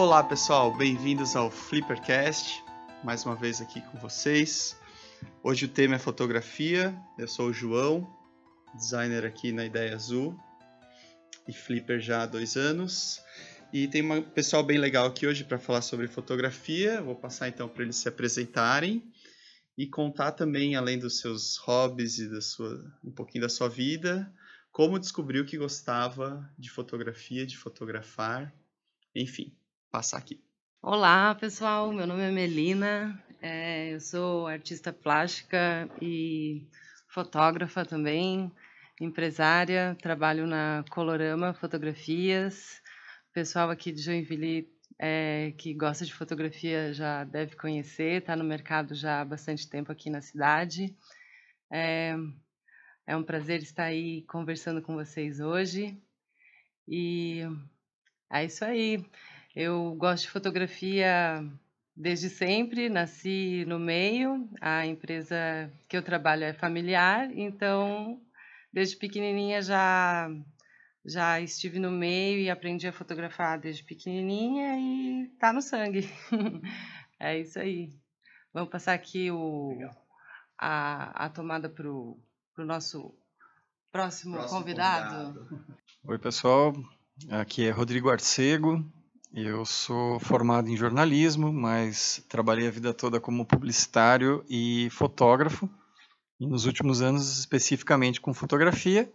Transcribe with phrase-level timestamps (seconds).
[0.00, 2.62] Olá pessoal, bem-vindos ao Flippercast,
[3.02, 4.76] mais uma vez aqui com vocês.
[5.42, 8.08] Hoje o tema é fotografia, eu sou o João,
[8.76, 10.38] designer aqui na Ideia Azul
[11.48, 13.20] e Flipper já há dois anos.
[13.72, 17.02] E tem um pessoal bem legal aqui hoje para falar sobre fotografia.
[17.02, 19.02] Vou passar então para eles se apresentarem
[19.76, 24.32] e contar também, além dos seus hobbies e da sua, um pouquinho da sua vida,
[24.70, 28.54] como descobriu que gostava de fotografia, de fotografar,
[29.12, 29.58] enfim
[29.90, 30.42] passar aqui.
[30.82, 31.92] Olá, pessoal.
[31.92, 33.22] Meu nome é Melina.
[33.40, 36.68] É, eu sou artista plástica e
[37.08, 38.52] fotógrafa também,
[39.00, 39.96] empresária.
[40.00, 42.80] Trabalho na Colorama Fotografias.
[43.30, 48.20] O pessoal aqui de Joinville é, que gosta de fotografia já deve conhecer.
[48.20, 50.94] Está no mercado já há bastante tempo aqui na cidade.
[51.70, 52.14] É,
[53.06, 55.96] é um prazer estar aí conversando com vocês hoje.
[56.86, 57.42] E
[58.30, 59.04] é isso aí.
[59.54, 61.44] Eu gosto de fotografia
[61.96, 65.36] desde sempre, nasci no meio, a empresa
[65.88, 68.20] que eu trabalho é familiar, então
[68.72, 70.30] desde pequenininha já
[71.04, 76.08] já estive no meio e aprendi a fotografar desde pequenininha e tá no sangue.
[77.18, 77.90] é isso aí.
[78.52, 79.78] Vamos passar aqui o,
[80.58, 82.18] a, a tomada para o
[82.58, 83.14] nosso
[83.90, 85.34] próximo, próximo convidado.
[85.40, 85.76] convidado.
[86.04, 86.74] Oi, pessoal.
[87.30, 88.84] Aqui é Rodrigo Arcego,
[89.32, 95.68] eu sou formado em jornalismo, mas trabalhei a vida toda como publicitário e fotógrafo,
[96.40, 99.12] e nos últimos anos especificamente com fotografia.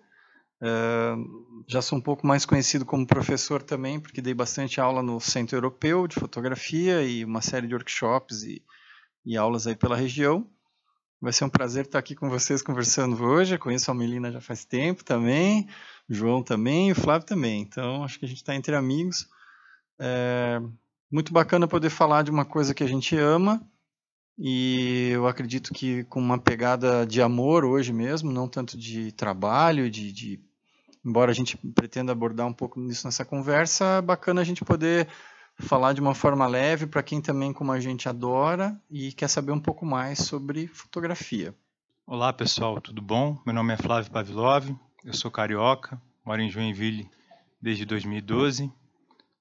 [0.61, 5.19] Uh, já sou um pouco mais conhecido como professor também, porque dei bastante aula no
[5.19, 8.64] Centro Europeu de Fotografia e uma série de workshops e,
[9.25, 10.47] e aulas aí pela região.
[11.19, 13.58] Vai ser um prazer estar aqui com vocês conversando hoje.
[13.58, 15.67] Conheço a Melina já faz tempo também,
[16.09, 17.61] o João também, o Flávio também.
[17.61, 19.28] Então, acho que a gente está entre amigos.
[20.06, 20.62] É
[21.09, 23.66] muito bacana poder falar de uma coisa que a gente ama
[24.38, 29.90] e eu acredito que com uma pegada de amor hoje mesmo, não tanto de trabalho,
[29.90, 30.42] de, de
[31.06, 35.08] embora a gente pretenda abordar um pouco nisso nessa conversa, é bacana a gente poder
[35.58, 39.53] falar de uma forma leve para quem também como a gente adora e quer saber
[39.53, 41.56] um pouco mais sobre fotografia.
[42.06, 43.40] Olá pessoal, tudo bom?
[43.46, 44.69] Meu nome é Flávio Pavlov,
[45.06, 47.09] eu sou carioca, moro em Joinville
[47.62, 48.69] desde 2012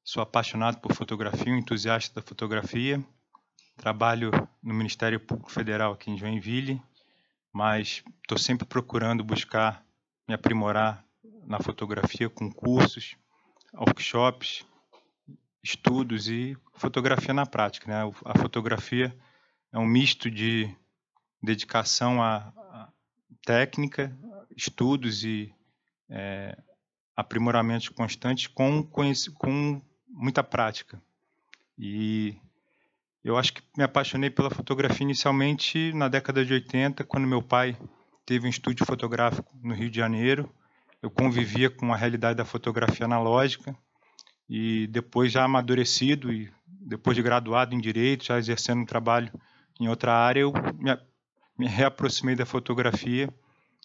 [0.05, 3.03] Sou apaixonado por fotografia, um entusiasta da fotografia.
[3.77, 6.83] Trabalho no Ministério Público Federal aqui em Joinville,
[7.53, 9.87] mas estou sempre procurando buscar
[10.27, 11.05] me aprimorar
[11.47, 13.17] na fotografia com cursos,
[13.73, 14.67] workshops,
[15.63, 17.87] estudos e fotografia na prática.
[17.87, 18.13] Né?
[18.25, 19.17] A fotografia
[19.73, 20.69] é um misto de
[21.41, 22.53] dedicação à,
[23.47, 24.13] técnica,
[24.57, 25.55] estudos e
[26.11, 26.59] é,
[27.17, 29.05] aprimoramentos constantes com, com
[30.13, 31.01] muita prática.
[31.79, 32.37] E
[33.25, 37.77] eu acho que me apaixonei pela fotografia inicialmente na década de 80, quando meu pai
[38.27, 40.53] teve um estúdio fotográfico no Rio de Janeiro.
[41.01, 43.77] Eu convivia com a realidade da fotografia analógica
[44.49, 49.33] e depois já amadurecido e depois de graduado em direito, já exercendo um trabalho
[49.81, 50.97] em outra área, eu me,
[51.59, 53.33] me reaproximei da fotografia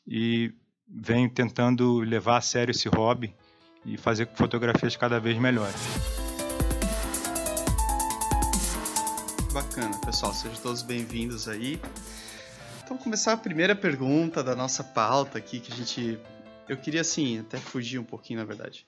[0.06, 0.54] e
[0.88, 3.36] venho tentando levar a sério esse hobby
[3.88, 5.81] e fazer fotografias cada vez melhores.
[9.53, 11.80] Bacana, pessoal, sejam todos bem-vindos aí.
[12.84, 16.20] Então, começar a primeira pergunta da nossa pauta aqui, que a gente.
[16.68, 18.86] Eu queria, assim, até fugir um pouquinho, na verdade.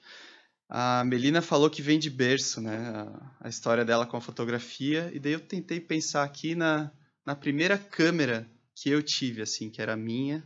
[0.68, 3.08] A Melina falou que vem de berço, né?
[3.40, 6.92] A, história dela com a fotografia, e daí eu tentei pensar aqui na,
[7.26, 10.44] na primeira câmera que eu tive, assim, que era minha,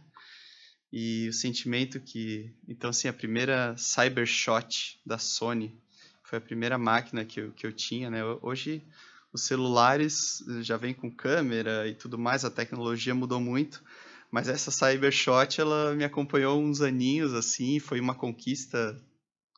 [0.95, 2.53] e o sentimento que.
[2.67, 5.75] Então, assim, a primeira Cybershot da Sony
[6.21, 8.23] foi a primeira máquina que eu, que eu tinha, né?
[8.43, 8.85] Hoje
[9.33, 13.83] os celulares já vêm com câmera e tudo mais, a tecnologia mudou muito,
[14.29, 18.95] mas essa Cybershot ela me acompanhou uns aninhos assim, foi uma conquista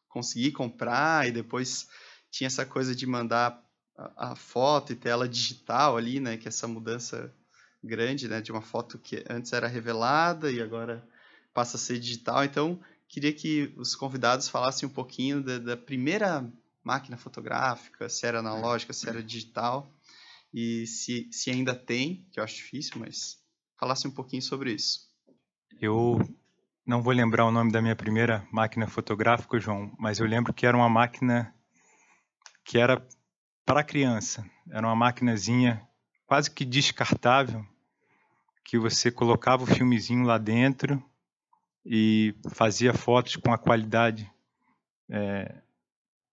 [0.08, 1.90] conseguir comprar e depois
[2.32, 3.62] tinha essa coisa de mandar
[3.98, 7.34] a, a foto e tela digital ali, né, que é essa mudança
[7.84, 11.06] grande, né, de uma foto que antes era revelada e agora
[11.56, 12.44] passa a ser digital.
[12.44, 16.46] Então, queria que os convidados falassem um pouquinho da, da primeira
[16.84, 19.90] máquina fotográfica, se era analógica, se era digital,
[20.54, 23.40] e se, se ainda tem, que eu acho difícil, mas
[23.80, 25.10] falasse um pouquinho sobre isso.
[25.82, 26.20] Eu
[26.86, 30.66] não vou lembrar o nome da minha primeira máquina fotográfica, João, mas eu lembro que
[30.66, 31.54] era uma máquina
[32.66, 33.06] que era
[33.66, 34.46] para criança.
[34.70, 35.82] Era uma maquinazinha
[36.26, 37.66] quase que descartável,
[38.64, 41.02] que você colocava o filmezinho lá dentro
[41.86, 44.30] e fazia fotos com a qualidade
[45.10, 45.56] é,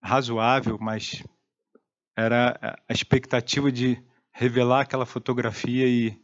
[0.02, 1.22] razoável, mas
[2.16, 4.02] era a expectativa de
[4.32, 6.19] revelar aquela fotografia e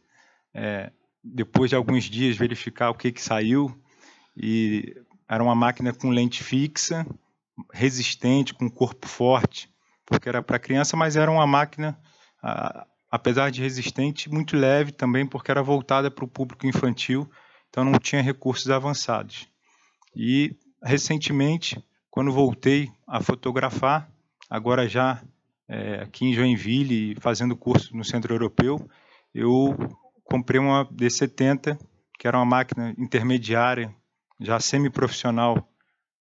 [0.53, 0.91] é,
[1.23, 3.79] depois de alguns dias verificar o que, que saiu.
[4.35, 4.95] E
[5.27, 7.05] era uma máquina com lente fixa,
[7.71, 9.69] resistente, com corpo forte,
[10.05, 11.99] porque era para criança, mas era uma máquina,
[13.11, 17.29] apesar de resistente, muito leve também, porque era voltada para o público infantil,
[17.69, 19.47] então não tinha recursos avançados.
[20.15, 24.09] E recentemente, quando voltei a fotografar,
[24.49, 25.21] agora já
[25.67, 28.89] é, aqui em Joinville, fazendo curso no Centro Europeu,
[29.33, 29.75] eu
[30.23, 31.77] comprei uma D70,
[32.17, 33.93] que era uma máquina intermediária,
[34.39, 35.67] já semi-profissional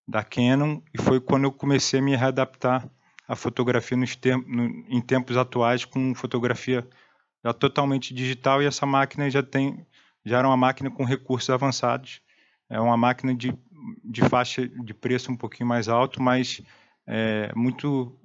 [0.07, 2.89] da Canon, e foi quando eu comecei a me readaptar
[3.27, 6.89] à fotografia tem no, em tempos atuais com fotografia
[7.45, 9.87] já totalmente digital e essa máquina já tem
[10.29, 12.21] já era uma máquina com recursos avançados
[12.69, 13.57] é uma máquina de,
[14.05, 16.61] de faixa de preço um pouquinho mais alto mas
[17.07, 18.17] é, muito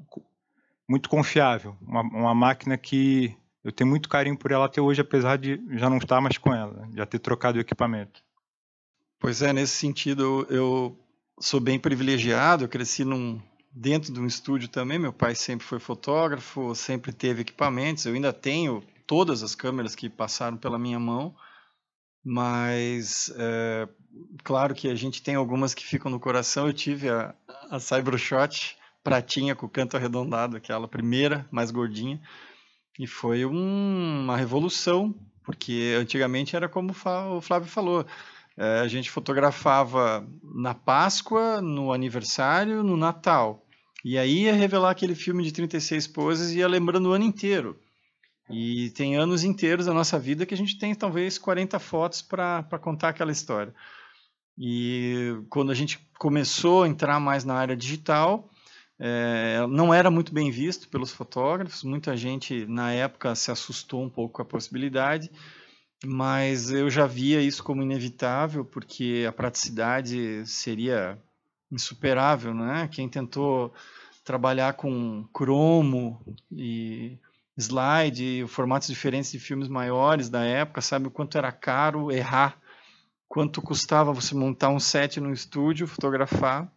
[0.88, 5.38] muito confiável uma, uma máquina que eu tenho muito carinho por ela até hoje, apesar
[5.38, 8.22] de já não estar mais com ela, já ter trocado o equipamento.
[9.18, 11.00] Pois é, nesse sentido, eu
[11.40, 13.42] sou bem privilegiado, eu cresci num,
[13.72, 18.34] dentro de um estúdio também, meu pai sempre foi fotógrafo, sempre teve equipamentos, eu ainda
[18.34, 21.34] tenho todas as câmeras que passaram pela minha mão,
[22.24, 23.88] mas é,
[24.44, 27.36] claro que a gente tem algumas que ficam no coração, eu tive a,
[27.70, 32.22] a Cybershot pratinha com o canto arredondado, aquela primeira, mais gordinha,
[32.98, 38.06] e foi um, uma revolução, porque antigamente era como o Flávio falou,
[38.56, 43.66] é, a gente fotografava na Páscoa, no aniversário, no Natal.
[44.06, 47.80] E aí ia revelar aquele filme de 36 poses e ia lembrando o ano inteiro.
[48.50, 52.64] E tem anos inteiros da nossa vida que a gente tem talvez 40 fotos para
[52.82, 53.74] contar aquela história.
[54.58, 58.50] E quando a gente começou a entrar mais na área digital,
[59.00, 64.10] é, não era muito bem visto pelos fotógrafos, muita gente na época se assustou um
[64.10, 65.32] pouco com a possibilidade,
[66.06, 71.18] mas eu já via isso como inevitável, porque a praticidade seria
[71.72, 72.88] insuperável, né?
[72.92, 73.74] Quem tentou
[74.24, 77.18] trabalhar com cromo e
[77.58, 82.60] slide, formatos diferentes de filmes maiores da época, sabe o quanto era caro errar,
[83.28, 86.72] quanto custava você montar um set no estúdio, fotografar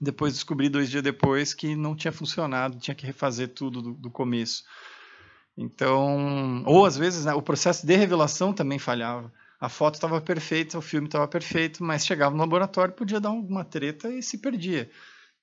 [0.00, 4.10] depois descobri dois dias depois que não tinha funcionado, tinha que refazer tudo do, do
[4.10, 4.64] começo.
[5.56, 9.30] Então, ou às vezes né, o processo de revelação também falhava.
[9.60, 13.62] A foto estava perfeita, o filme estava perfeito, mas chegava no laboratório, podia dar alguma
[13.62, 14.90] treta e se perdia.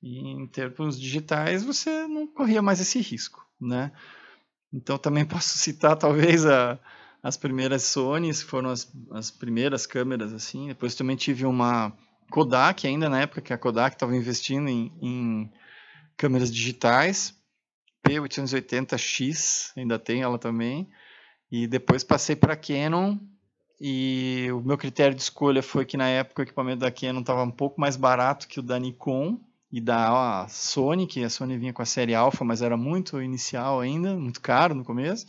[0.01, 3.91] E em termos digitais, você não corria mais esse risco, né?
[4.71, 6.79] Então também posso citar talvez a,
[7.21, 10.67] as primeiras Sony, foram as, as primeiras câmeras assim.
[10.67, 11.93] Depois também tive uma
[12.29, 15.51] Kodak, ainda na época que a Kodak estava investindo em, em,
[16.15, 17.33] câmeras digitais,
[18.07, 20.89] P880X, ainda tem ela também,
[21.51, 23.17] e depois passei para Canon,
[23.79, 27.43] e o meu critério de escolha foi que na época o equipamento da Canon estava
[27.43, 29.39] um pouco mais barato que o da Nikon
[29.71, 33.81] e da Sony, que a Sony vinha com a série Alpha, mas era muito inicial
[33.81, 35.25] ainda, muito caro no começo,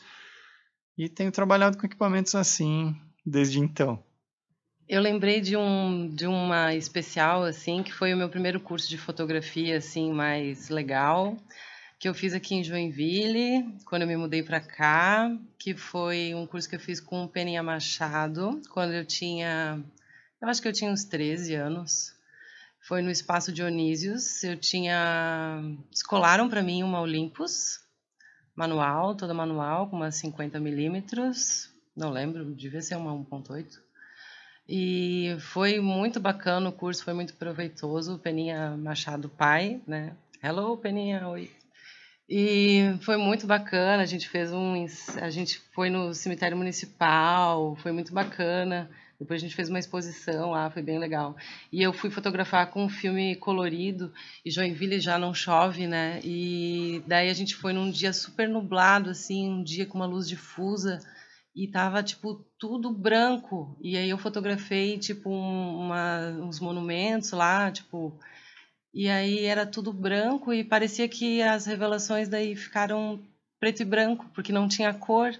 [0.96, 2.94] e tenho trabalhado com equipamentos assim
[3.25, 4.02] desde então.
[4.88, 8.96] Eu lembrei de, um, de uma especial, assim, que foi o meu primeiro curso de
[8.96, 11.37] fotografia, assim, mais legal,
[11.99, 16.46] que eu fiz aqui em Joinville, quando eu me mudei para cá, que foi um
[16.46, 19.82] curso que eu fiz com o Peninha Machado, quando eu tinha,
[20.41, 22.18] eu acho que eu tinha uns 13 anos.
[22.89, 25.61] Foi no Espaço Dionísios, eu tinha,
[25.93, 27.81] escolaram para mim uma Olympus,
[28.57, 33.79] manual, toda manual, com umas 50 milímetros, não lembro, devia ser uma 1.8.
[34.67, 38.19] E foi muito bacana o curso, foi muito proveitoso.
[38.21, 40.17] Peninha Machado pai, né?
[40.43, 41.51] Hello, Peninha, oi.
[42.27, 44.87] E foi muito bacana, a gente fez um.
[45.21, 48.91] A gente foi no cemitério municipal, foi muito bacana.
[49.19, 51.37] Depois a gente fez uma exposição lá, foi bem legal.
[51.72, 54.13] E eu fui fotografar com um filme colorido,
[54.44, 56.20] e Joinville já não chove, né?
[56.22, 60.29] E daí a gente foi num dia super nublado, assim, um dia com uma luz
[60.29, 61.01] difusa
[61.58, 67.69] e tava tipo tudo branco e aí eu fotografei tipo um, uma, uns monumentos lá
[67.72, 68.17] tipo
[68.94, 73.20] e aí era tudo branco e parecia que as revelações daí ficaram
[73.58, 75.32] preto e branco porque não tinha cor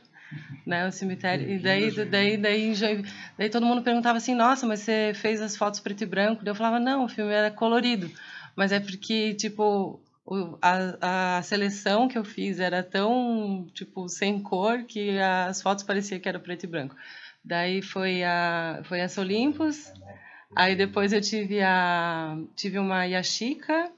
[0.67, 1.49] né o cemitério.
[1.51, 3.05] E daí daí daí daí,
[3.37, 6.43] daí todo mundo perguntava assim nossa mas você fez as fotos preto e branco?
[6.45, 8.11] Eu falava não o filme era colorido.
[8.57, 10.01] Mas é porque tipo
[10.61, 16.21] a, a seleção que eu fiz era tão, tipo, sem cor que as fotos pareciam
[16.21, 16.95] que era preto e branco.
[17.43, 19.91] Daí foi a, foi essa Olympus,
[20.55, 23.91] aí depois eu tive, a, tive uma Yashica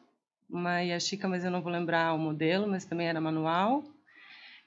[0.50, 3.84] uma Yashica, mas eu não vou lembrar o modelo, mas também era manual.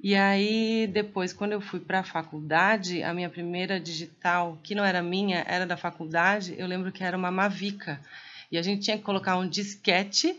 [0.04, 4.84] E aí, depois, quando eu fui para a faculdade, a minha primeira digital, que não
[4.84, 8.02] era minha, era da faculdade, eu lembro que era uma Mavica.
[8.52, 10.36] E a gente tinha que colocar um disquete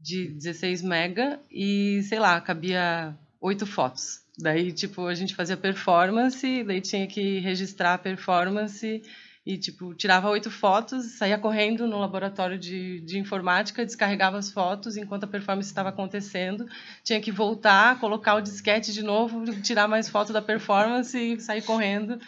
[0.00, 4.22] de 16 mega e, sei lá, cabia oito fotos.
[4.38, 9.02] Daí, tipo, a gente fazia performance, daí tinha que registrar a performance
[9.48, 14.98] e tipo tirava oito fotos, saía correndo no laboratório de, de informática, descarregava as fotos
[14.98, 16.66] enquanto a performance estava acontecendo,
[17.02, 21.62] tinha que voltar, colocar o disquete de novo, tirar mais fotos da performance e sair
[21.62, 22.20] correndo.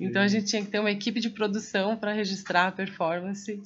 [0.00, 3.62] Então a gente tinha que ter uma equipe de produção para registrar a performance.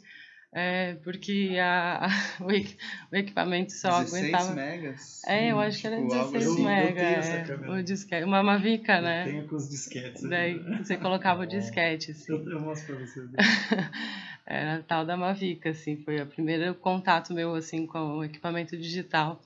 [0.53, 2.09] É, porque a,
[2.41, 4.55] o, equipamento só 16 aguentava.
[4.55, 5.23] megas?
[5.27, 6.65] É, eu acho que era Tipo, 16 algo assim.
[6.65, 6.89] mega.
[6.89, 9.25] Eu tenho essa é, o disquete, uma Mavica, né?
[9.25, 10.23] Tenho com os disquetes.
[10.23, 12.33] Daí você colocava o disquete, assim.
[12.33, 13.29] Eu, eu mostro pra vocês.
[14.47, 18.77] Era a tal da Mavica, assim, foi o primeiro contato meu, assim, com o equipamento
[18.77, 19.43] digital.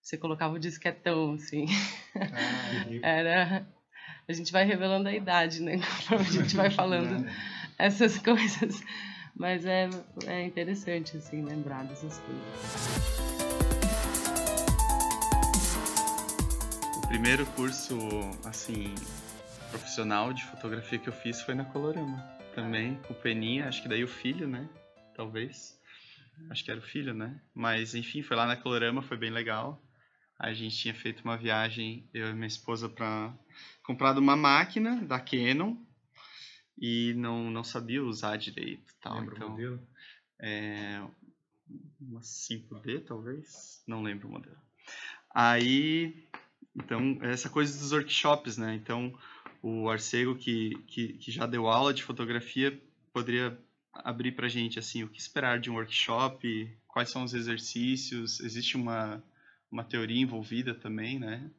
[0.00, 1.66] Você colocava o disquetão, assim.
[3.02, 3.66] Era...
[4.26, 5.76] A gente vai revelando a idade, né?
[6.08, 7.26] Conforme a gente vai falando
[7.78, 8.82] essas coisas.
[9.40, 9.88] Mas é,
[10.26, 12.44] é interessante, assim, lembrar dessas coisas.
[16.98, 17.96] O primeiro curso,
[18.44, 18.94] assim,
[19.70, 22.22] profissional de fotografia que eu fiz foi na Colorama.
[22.54, 24.68] Também, com o Peninha, acho que daí o filho, né?
[25.16, 25.80] Talvez.
[26.50, 27.40] Acho que era o filho, né?
[27.54, 29.82] Mas, enfim, foi lá na Colorama, foi bem legal.
[30.38, 33.32] A gente tinha feito uma viagem, eu e minha esposa, para
[33.82, 35.76] comprado uma máquina da Canon
[36.80, 39.18] e não, não sabia usar direito tal.
[39.18, 39.86] Lembra o então, modelo?
[40.40, 41.02] é,
[42.00, 43.82] uma 5D, talvez?
[43.86, 44.56] Não lembro o modelo.
[45.32, 46.26] Aí,
[46.74, 48.74] então, essa coisa dos workshops, né?
[48.74, 49.16] Então,
[49.62, 52.80] o Arcego, que, que, que já deu aula de fotografia,
[53.12, 53.56] poderia
[53.92, 58.76] abrir pra gente, assim, o que esperar de um workshop, quais são os exercícios, existe
[58.76, 59.22] uma,
[59.70, 61.50] uma teoria envolvida também, né?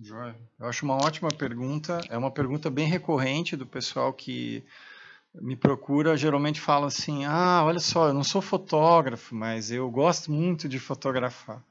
[0.00, 0.36] Joia.
[0.58, 2.00] Eu acho uma ótima pergunta.
[2.08, 4.64] É uma pergunta bem recorrente do pessoal que
[5.34, 6.16] me procura.
[6.16, 10.78] Geralmente fala assim: Ah, olha só, eu não sou fotógrafo, mas eu gosto muito de
[10.78, 11.64] fotografar.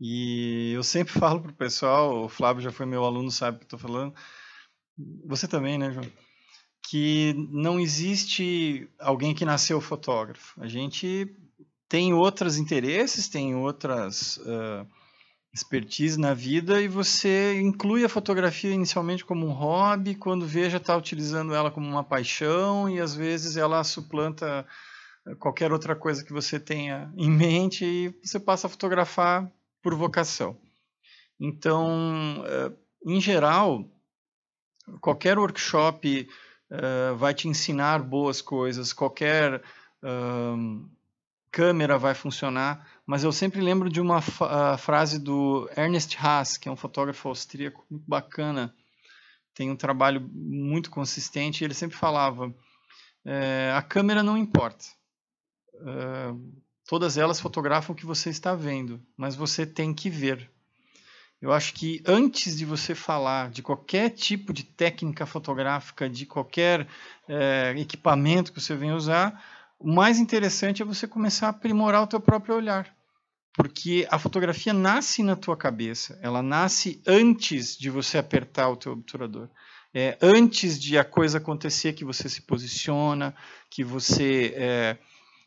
[0.00, 3.60] E eu sempre falo para o pessoal: o Flávio já foi meu aluno, sabe o
[3.60, 4.14] que estou falando.
[5.26, 6.06] Você também, né, João?
[6.88, 10.60] Que não existe alguém que nasceu fotógrafo.
[10.60, 11.34] A gente
[11.88, 14.38] tem outros interesses, tem outras.
[14.38, 14.86] Uh,
[15.52, 20.78] expertise na vida e você inclui a fotografia inicialmente como um hobby, quando vê já
[20.78, 24.66] está utilizando ela como uma paixão e às vezes ela suplanta
[25.26, 29.50] eh, qualquer outra coisa que você tenha em mente e você passa a fotografar
[29.82, 30.56] por vocação.
[31.38, 32.72] Então, eh,
[33.06, 33.84] em geral,
[35.00, 36.28] qualquer workshop
[36.70, 39.62] uh, vai te ensinar boas coisas, qualquer
[41.50, 44.20] câmera vai funcionar, mas eu sempre lembro de uma
[44.78, 48.74] frase do Ernest Haas, que é um fotógrafo austríaco muito bacana,
[49.54, 52.54] tem um trabalho muito consistente, e ele sempre falava,
[53.24, 54.84] é, a câmera não importa,
[55.74, 60.50] uh, todas elas fotografam o que você está vendo, mas você tem que ver.
[61.40, 66.86] Eu acho que antes de você falar de qualquer tipo de técnica fotográfica, de qualquer
[67.26, 69.42] é, equipamento que você venha usar,
[69.80, 72.94] o mais interessante é você começar a aprimorar o teu próprio olhar.
[73.54, 78.92] Porque a fotografia nasce na tua cabeça, ela nasce antes de você apertar o teu
[78.92, 79.48] obturador.
[79.92, 83.34] É, antes de a coisa acontecer que você se posiciona,
[83.68, 84.98] que você, é,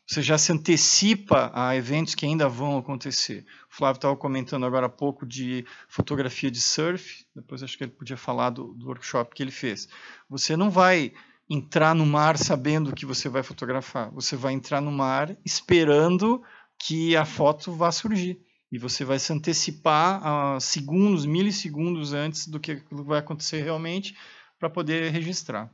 [0.06, 3.46] você já se antecipa a eventos que ainda vão acontecer.
[3.72, 7.92] O Flávio estava comentando agora há pouco de fotografia de surf, depois acho que ele
[7.92, 9.88] podia falar do, do workshop que ele fez.
[10.28, 11.14] Você não vai
[11.48, 14.10] entrar no mar sabendo que você vai fotografar.
[14.12, 16.42] Você vai entrar no mar esperando
[16.78, 18.40] que a foto vá surgir.
[18.72, 24.16] E você vai se antecipar a segundos, milissegundos antes do que vai acontecer realmente
[24.58, 25.70] para poder registrar.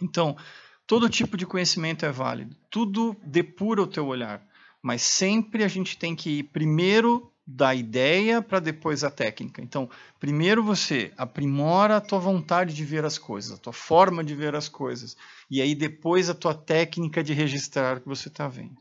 [0.00, 0.36] Então,
[0.86, 2.56] todo tipo de conhecimento é válido.
[2.70, 4.46] Tudo depura o teu olhar.
[4.80, 9.60] Mas sempre a gente tem que ir primeiro da ideia para depois a técnica.
[9.60, 14.34] Então, primeiro você aprimora a tua vontade de ver as coisas, a tua forma de
[14.34, 15.16] ver as coisas,
[15.50, 18.80] e aí depois a tua técnica de registrar o que você está vendo.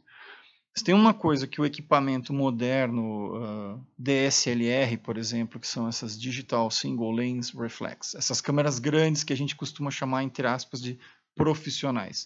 [0.74, 6.18] Se tem uma coisa que o equipamento moderno, uh, DSLR, por exemplo, que são essas
[6.18, 10.98] Digital Single Lens Reflex, essas câmeras grandes que a gente costuma chamar, entre aspas, de
[11.36, 12.25] profissionais,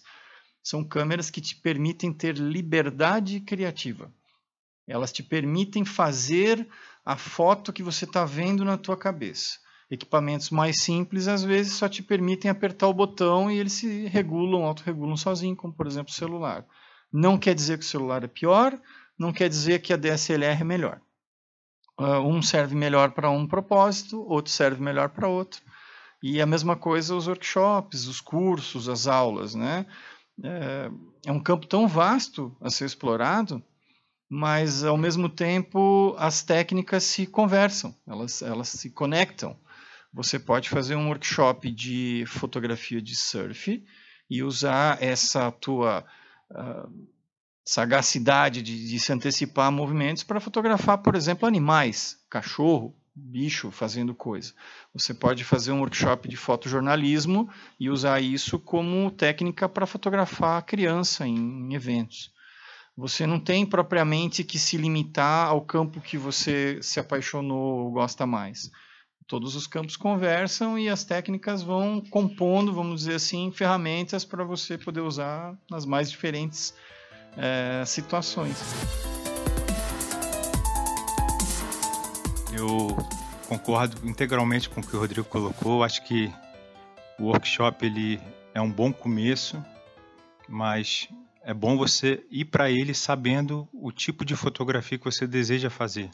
[0.62, 4.12] são câmeras que te permitem ter liberdade criativa.
[4.86, 6.66] Elas te permitem fazer
[7.04, 9.58] a foto que você está vendo na tua cabeça.
[9.90, 14.64] Equipamentos mais simples, às vezes, só te permitem apertar o botão e eles se regulam,
[14.64, 16.66] autorregulam sozinho, como por exemplo o celular.
[17.12, 18.78] Não quer dizer que o celular é pior,
[19.18, 21.00] não quer dizer que a DSLR é melhor.
[21.98, 25.62] Uh, um serve melhor para um propósito, outro serve melhor para outro.
[26.22, 29.86] E a mesma coisa os workshops, os cursos, as aulas, né?
[30.42, 30.90] É,
[31.26, 33.62] é um campo tão vasto a ser explorado,
[34.28, 39.56] mas ao mesmo tempo as técnicas se conversam, elas, elas se conectam.
[40.12, 43.84] Você pode fazer um workshop de fotografia de surf
[44.28, 46.04] e usar essa tua
[46.50, 47.06] uh,
[47.64, 54.14] sagacidade de, de se antecipar a movimentos para fotografar, por exemplo, animais, cachorro, bicho fazendo
[54.14, 54.52] coisa.
[54.92, 60.62] Você pode fazer um workshop de fotojornalismo e usar isso como técnica para fotografar a
[60.62, 62.34] criança em eventos.
[62.96, 68.26] Você não tem propriamente que se limitar ao campo que você se apaixonou ou gosta
[68.26, 68.70] mais.
[69.26, 74.78] Todos os campos conversam e as técnicas vão compondo, vamos dizer assim, ferramentas para você
[74.78, 76.72] poder usar nas mais diferentes
[77.36, 78.56] é, situações.
[82.50, 82.96] Eu
[83.46, 85.84] concordo integralmente com o que o Rodrigo colocou.
[85.84, 86.32] Acho que
[87.18, 88.18] o workshop ele
[88.54, 89.62] é um bom começo,
[90.48, 91.10] mas
[91.46, 96.10] é bom você ir para ele sabendo o tipo de fotografia que você deseja fazer.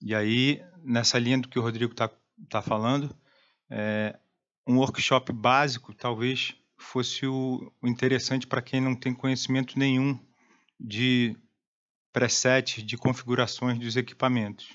[0.00, 2.10] E aí, nessa linha do que o Rodrigo está
[2.48, 3.14] tá falando,
[3.68, 4.18] é,
[4.66, 10.18] um workshop básico talvez fosse o, o interessante para quem não tem conhecimento nenhum
[10.80, 11.36] de
[12.10, 14.70] presets, de configurações dos equipamentos.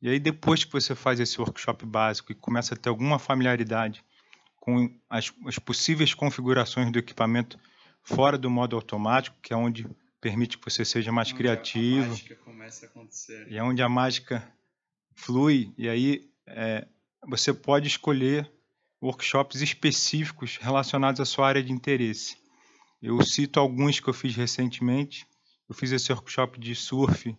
[0.00, 4.00] E aí depois que você faz esse workshop básico e começa a ter alguma familiaridade
[4.60, 7.58] com as, as possíveis configurações do equipamento
[8.08, 9.86] fora do modo automático, que é onde
[10.20, 12.04] permite que você seja mais onde criativo.
[12.04, 13.46] A mágica começa a acontecer.
[13.50, 14.42] E é onde a mágica
[15.14, 15.72] flui.
[15.76, 16.86] E aí é,
[17.26, 18.50] você pode escolher
[19.00, 22.36] workshops específicos relacionados à sua área de interesse.
[23.00, 25.26] Eu cito alguns que eu fiz recentemente.
[25.68, 27.36] Eu fiz esse workshop de surf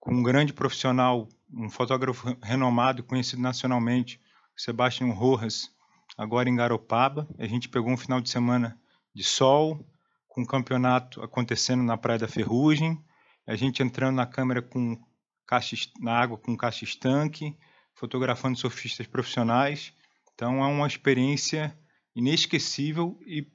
[0.00, 4.20] com um grande profissional, um fotógrafo renomado, conhecido nacionalmente,
[4.56, 5.70] Sebastian Rojas,
[6.18, 7.26] agora em Garopaba.
[7.38, 8.76] A gente pegou um final de semana
[9.14, 9.86] de sol,
[10.32, 12.98] com um campeonato acontecendo na Praia da Ferrugem,
[13.46, 14.98] a gente entrando na câmera com
[15.46, 17.54] caixa, na água com caixa estanque,
[17.94, 19.92] fotografando surfistas profissionais.
[20.32, 21.76] Então é uma experiência
[22.16, 23.46] inesquecível e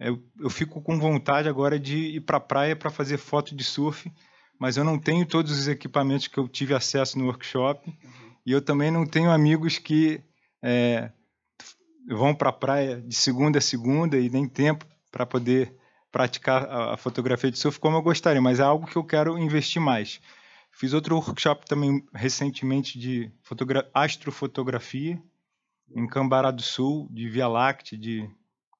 [0.00, 3.62] eu, eu fico com vontade agora de ir para a praia para fazer foto de
[3.62, 4.10] surf,
[4.58, 8.34] mas eu não tenho todos os equipamentos que eu tive acesso no workshop uhum.
[8.46, 10.22] e eu também não tenho amigos que
[10.62, 11.12] é,
[12.08, 15.83] vão para a praia de segunda a segunda e nem tempo para poder
[16.14, 19.82] praticar a, fotografia de surf como eu gostaria, mas é algo que eu quero investir
[19.82, 20.20] mais.
[20.70, 23.32] Fiz outro workshop também recentemente de
[23.92, 25.20] astrofotografia
[25.92, 28.30] em Cambará do Sul, de Via Láctea, de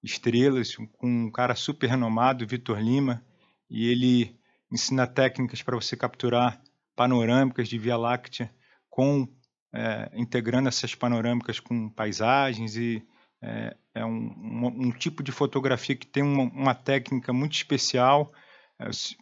[0.00, 3.20] estrelas, com um cara super renomado, Vitor Lima,
[3.68, 4.38] e ele
[4.70, 6.62] ensina técnicas para você capturar
[6.94, 8.48] panorâmicas de Via Láctea,
[8.88, 9.26] com
[9.72, 13.04] é, integrando essas panorâmicas com paisagens e
[13.44, 18.32] é, é um, um, um, tipo de fotografia que tem uma, uma técnica muito especial
[18.78, 19.16] é, se,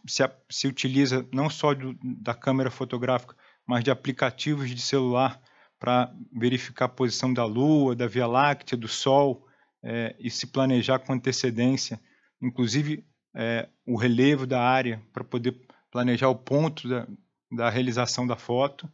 [0.49, 5.41] se, utiliza não só do, da câmera fotográfica, mas de aplicativos de celular
[5.79, 9.45] para verificar a posição da Lua, da Via Láctea, do Sol,
[9.83, 12.01] é, e se planejar com antecedência,
[12.41, 13.05] inclusive
[13.35, 17.09] é, o relevo da área, para poder planejar o ponto da,
[17.51, 18.89] da realização da foto.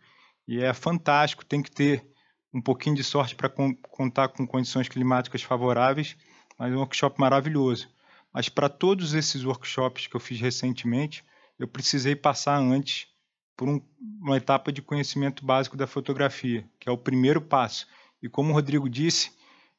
[0.47, 2.11] E é fantástico, tem que ter
[2.53, 6.17] um pouquinho de sorte para contar com condições climáticas favoráveis,
[6.59, 7.89] mas um workshop maravilhoso.
[8.33, 11.25] Mas para todos esses workshops que eu fiz recentemente,
[11.59, 13.09] eu precisei passar antes
[13.57, 13.81] por um,
[14.21, 17.87] uma etapa de conhecimento básico da fotografia, que é o primeiro passo.
[18.23, 19.33] E como o Rodrigo disse,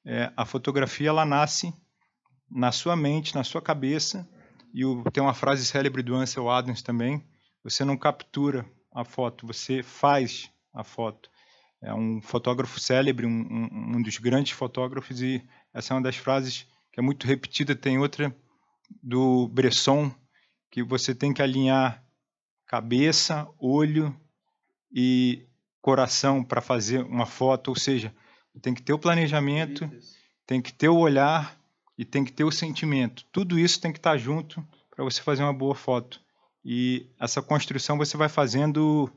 [0.06, 1.74] é, a fotografia ela nasce
[2.50, 4.28] na sua mente, na sua cabeça.
[4.74, 7.26] E o, tem uma frase célebre do Ansel Adams também:
[7.64, 11.30] você não captura a foto, você faz a foto.
[11.82, 16.18] É um fotógrafo célebre, um, um, um dos grandes fotógrafos, e essa é uma das
[16.18, 17.76] frases que é muito repetida.
[17.76, 18.36] Tem outra
[19.02, 20.14] do Bresson,
[20.70, 22.04] que você tem que alinhar
[22.66, 24.16] cabeça, olho
[24.92, 25.48] e
[25.82, 28.14] coração para fazer uma foto, ou seja,
[28.62, 29.90] tem que ter o planejamento,
[30.46, 31.58] tem que ter o olhar
[31.98, 33.26] e tem que ter o sentimento.
[33.32, 36.22] Tudo isso tem que estar junto para você fazer uma boa foto.
[36.64, 39.10] E essa construção você vai fazendo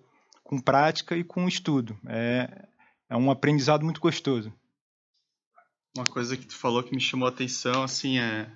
[0.53, 1.99] com prática e com estudo.
[2.07, 2.69] É,
[3.09, 4.53] é um aprendizado muito gostoso.
[5.97, 8.51] Uma coisa que tu falou que me chamou a atenção, assim, é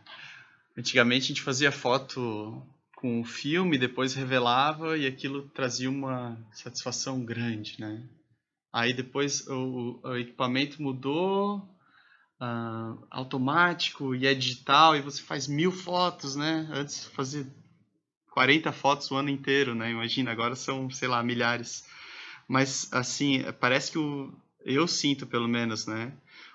[0.76, 2.62] Antigamente a gente fazia foto
[2.96, 8.06] com o filme, depois revelava e aquilo trazia uma satisfação grande, né?
[8.70, 11.60] Aí depois o, o equipamento mudou,
[12.38, 16.68] uh, automático e é digital e você faz mil fotos, né?
[16.70, 17.46] Antes fazer
[18.36, 19.90] 40 fotos o ano inteiro, né?
[19.90, 21.86] Imagina, agora são, sei lá, milhares.
[22.46, 24.30] Mas, assim, parece que o,
[24.62, 26.12] eu sinto, pelo menos, né?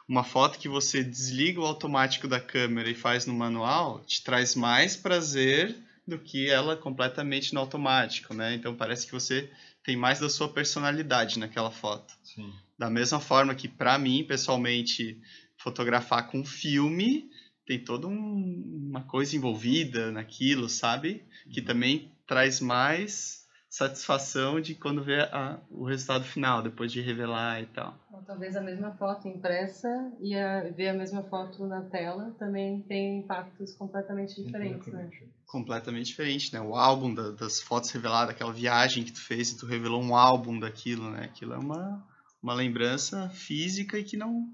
[0.08, 4.54] Uma foto que você desliga o automático da câmera e faz no manual te traz
[4.54, 5.76] mais prazer
[6.08, 8.54] do que ela completamente no automático, né?
[8.54, 9.50] Então parece que você
[9.84, 12.13] tem mais da sua personalidade naquela foto.
[12.22, 12.54] Sim.
[12.78, 15.20] Da mesma forma que, para mim, pessoalmente,
[15.58, 17.31] fotografar com filme
[17.71, 21.23] tem toda um, uma coisa envolvida naquilo, sabe?
[21.49, 27.62] Que também traz mais satisfação de quando vê a, o resultado final, depois de revelar
[27.62, 27.97] e tal.
[28.12, 29.88] Ou talvez a mesma foto impressa
[30.19, 35.10] e a, ver a mesma foto na tela também tem impactos completamente diferentes, né?
[35.47, 36.60] Completamente diferente, né?
[36.60, 40.13] O álbum da, das fotos reveladas, aquela viagem que tu fez e tu revelou um
[40.13, 41.23] álbum daquilo, né?
[41.23, 42.05] Aquilo é uma,
[42.43, 44.53] uma lembrança física e que não...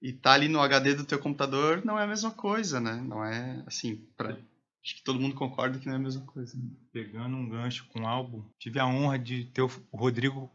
[0.00, 2.94] E tá ali no HD do teu computador não é a mesma coisa, né?
[3.02, 4.36] Não é, assim, pra,
[4.86, 6.56] Acho que todo mundo concorda que não é a mesma coisa.
[6.92, 10.48] Pegando um gancho com o álbum, tive a honra de ter o Rodrigo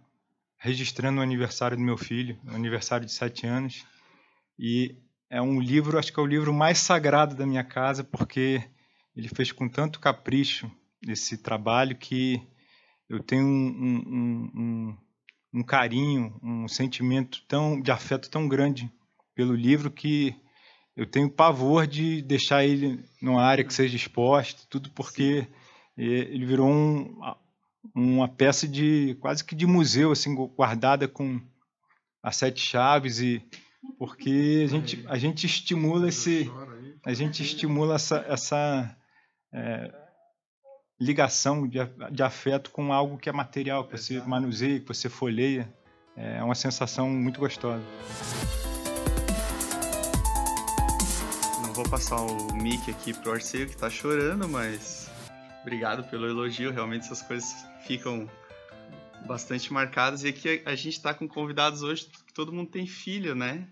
[0.58, 3.86] registrando o aniversário do meu filho, o aniversário de sete anos.
[4.58, 4.96] E
[5.30, 8.64] é um livro, acho que é o livro mais sagrado da minha casa, porque
[9.14, 10.72] ele fez com tanto capricho
[11.06, 12.42] esse trabalho que
[13.10, 14.98] eu tenho um, um, um,
[15.56, 18.90] um carinho, um sentimento tão de afeto tão grande
[19.36, 20.36] pelo livro que
[20.96, 25.48] eu tenho pavor de deixar ele numa área que seja exposta, tudo porque
[25.98, 27.20] ele virou um,
[27.96, 31.40] uma peça de quase que de museu, assim, guardada com
[32.22, 33.44] as sete chaves e
[33.98, 36.52] porque a gente a gente estimula esse
[37.04, 38.96] a gente estimula essa, essa
[39.54, 39.92] é,
[41.00, 41.80] ligação de,
[42.12, 45.68] de afeto com algo que é material, que você manuseia, que você folheia.
[46.16, 47.84] É uma sensação muito gostosa.
[51.74, 55.10] Vou passar o mic aqui pro Arceio que tá chorando, mas
[55.62, 56.72] obrigado pelo elogio.
[56.72, 58.30] Realmente essas coisas ficam
[59.26, 60.24] bastante marcadas.
[60.24, 63.70] E aqui a gente tá com convidados hoje que todo mundo tem filho, né?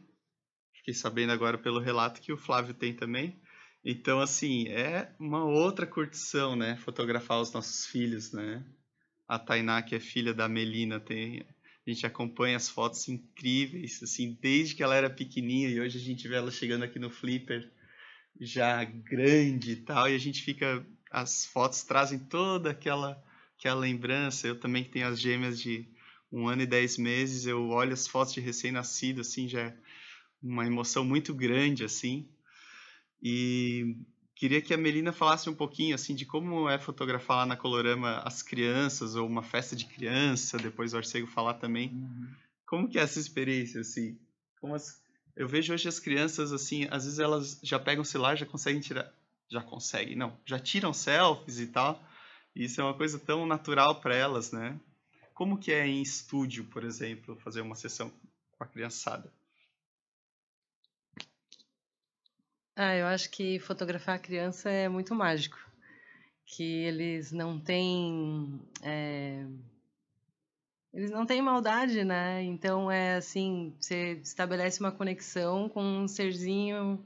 [0.73, 3.38] Fiquei sabendo agora pelo relato que o Flávio tem também.
[3.83, 6.77] Então, assim, é uma outra curtição, né?
[6.77, 8.63] Fotografar os nossos filhos, né?
[9.27, 11.45] A Tainá, que é filha da Melina, tem
[11.85, 16.01] a gente acompanha as fotos incríveis, assim, desde que ela era pequenininha e hoje a
[16.01, 17.67] gente vê ela chegando aqui no Flipper
[18.39, 20.85] já grande e tal, e a gente fica.
[21.11, 23.21] As fotos trazem toda aquela,
[23.57, 24.47] aquela lembrança.
[24.47, 25.87] Eu também tenho as gêmeas de
[26.31, 29.77] um ano e dez meses, eu olho as fotos de recém-nascido, assim, já é
[30.41, 32.29] uma emoção muito grande, assim.
[33.21, 33.97] E
[34.35, 38.19] queria que a Melina falasse um pouquinho, assim, de como é fotografar lá na Colorama
[38.19, 41.89] as crianças, ou uma festa de criança, depois o Arcego falar também.
[41.89, 42.27] Uhum.
[42.67, 44.17] Como que é essa experiência, assim?
[44.61, 45.01] Como as,
[45.39, 48.82] eu vejo hoje as crianças, assim, às vezes elas já pegam o celular, já conseguem
[48.82, 49.10] tirar.
[49.49, 50.38] Já conseguem, não.
[50.45, 52.04] Já tiram selfies e tal.
[52.54, 54.78] E isso é uma coisa tão natural para elas, né?
[55.34, 58.12] Como que é em estúdio, por exemplo, fazer uma sessão
[58.52, 59.32] com a criançada?
[62.75, 65.58] Ah, eu acho que fotografar a criança é muito mágico.
[66.45, 68.60] Que eles não têm.
[68.84, 69.45] É
[70.93, 72.43] eles não têm maldade, né?
[72.43, 77.06] Então é assim, você estabelece uma conexão com um serzinho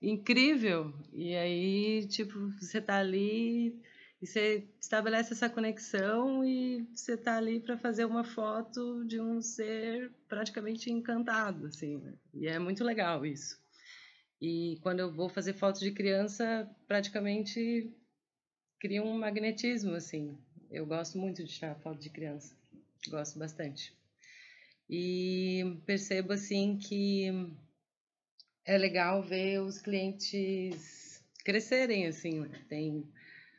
[0.00, 0.92] incrível.
[1.12, 3.80] E aí, tipo, você tá ali
[4.22, 9.40] e você estabelece essa conexão e você tá ali para fazer uma foto de um
[9.42, 11.98] ser praticamente encantado, assim.
[11.98, 12.14] Né?
[12.32, 13.58] E é muito legal isso.
[14.40, 17.90] E quando eu vou fazer fotos de criança, praticamente
[18.80, 20.38] cria um magnetismo, assim.
[20.70, 22.54] Eu gosto muito de tirar foto de criança.
[23.08, 23.92] Gosto bastante.
[24.88, 27.28] E percebo assim que
[28.64, 32.64] é legal ver os clientes crescerem assim, né?
[32.68, 33.06] tem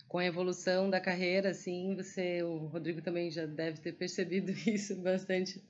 [0.08, 4.96] com a evolução da carreira assim, você, o Rodrigo também já deve ter percebido isso
[4.96, 5.64] bastante,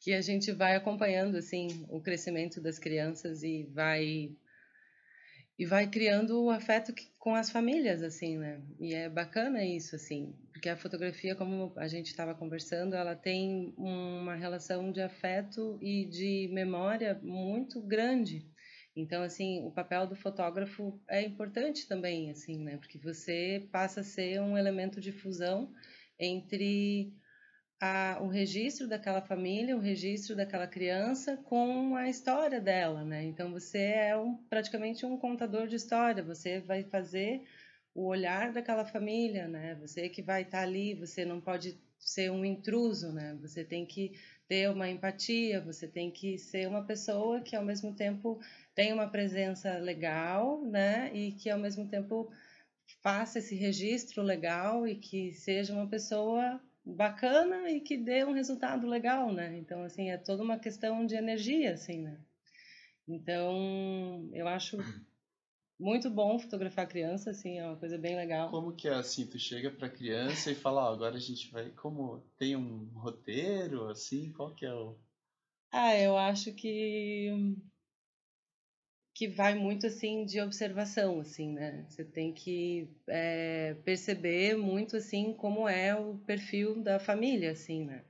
[0.00, 4.32] que a gente vai acompanhando assim o crescimento das crianças e vai
[5.62, 8.60] e vai criando o afeto com as famílias, assim, né?
[8.80, 13.72] E é bacana isso, assim, porque a fotografia, como a gente estava conversando, ela tem
[13.78, 18.44] uma relação de afeto e de memória muito grande.
[18.96, 22.76] Então, assim, o papel do fotógrafo é importante também, assim, né?
[22.76, 25.72] Porque você passa a ser um elemento de fusão
[26.18, 27.14] entre
[27.84, 33.24] a, o registro daquela família, o registro daquela criança com a história dela, né?
[33.24, 37.42] Então você é um, praticamente um contador de história, você vai fazer
[37.92, 39.74] o olhar daquela família, né?
[39.80, 43.36] Você que vai estar tá ali, você não pode ser um intruso, né?
[43.40, 44.12] Você tem que
[44.46, 48.40] ter uma empatia, você tem que ser uma pessoa que ao mesmo tempo
[48.76, 51.10] tem uma presença legal, né?
[51.12, 52.30] E que ao mesmo tempo
[53.02, 58.86] faça esse registro legal e que seja uma pessoa bacana e que dê um resultado
[58.86, 59.56] legal, né?
[59.58, 62.20] Então, assim, é toda uma questão de energia, assim, né?
[63.06, 64.78] Então, eu acho
[65.78, 68.50] muito bom fotografar criança, assim, é uma coisa bem legal.
[68.50, 71.70] Como que é assim, tu chega pra criança e fala, ó, agora a gente vai,
[71.70, 74.96] como tem um roteiro, assim, qual que é o...
[75.72, 77.56] Ah, eu acho que
[79.14, 81.84] que vai muito assim de observação assim né?
[81.88, 88.04] Você tem que é, perceber muito assim como é o perfil da família assim né?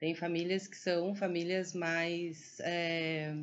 [0.00, 3.34] Tem famílias que são famílias mais é,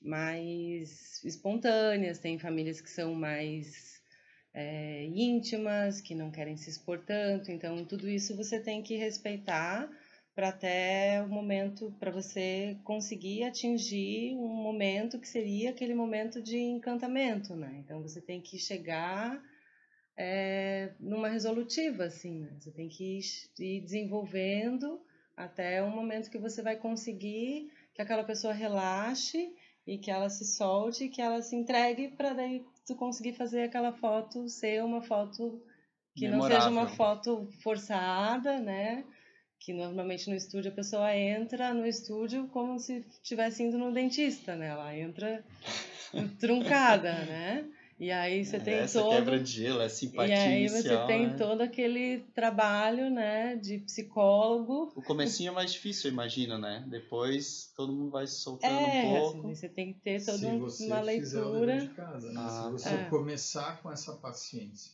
[0.00, 3.96] mais espontâneas tem famílias que são mais
[4.56, 7.50] é, íntimas que não querem se expor tanto.
[7.50, 9.88] Então tudo isso você tem que respeitar
[10.36, 16.58] para até o momento para você conseguir atingir um momento que seria aquele momento de
[16.58, 17.74] encantamento, né?
[17.82, 19.42] Então você tem que chegar
[20.14, 22.50] é, numa resolutiva, assim, né?
[22.60, 23.18] Você tem que
[23.58, 25.00] ir desenvolvendo
[25.34, 29.50] até o momento que você vai conseguir que aquela pessoa relaxe
[29.86, 33.92] e que ela se solte, que ela se entregue para daí tu conseguir fazer aquela
[33.94, 35.62] foto ser uma foto
[36.14, 36.56] que Memorável.
[36.56, 39.02] não seja uma foto forçada, né?
[39.58, 44.54] Que normalmente no estúdio a pessoa entra no estúdio como se estivesse indo no dentista,
[44.54, 44.68] né?
[44.68, 45.44] Ela entra
[46.38, 47.64] truncada, né?
[47.98, 51.06] E aí você tem Essa todo quebra de gelo, é simpatia E aí você inicial,
[51.06, 51.36] tem né?
[51.36, 54.92] todo aquele trabalho, né, de psicólogo.
[54.94, 56.84] O comecinho é mais difícil, eu imagino, né?
[56.88, 59.38] Depois todo mundo vai se soltando É, um pouco.
[59.48, 61.66] assim, você tem que ter toda um- uma leitura.
[61.78, 62.40] dever de casa, né?
[62.44, 63.04] Ah, se você é.
[63.08, 64.92] começar com essa paciência,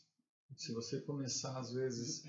[0.56, 2.22] se você começar às vezes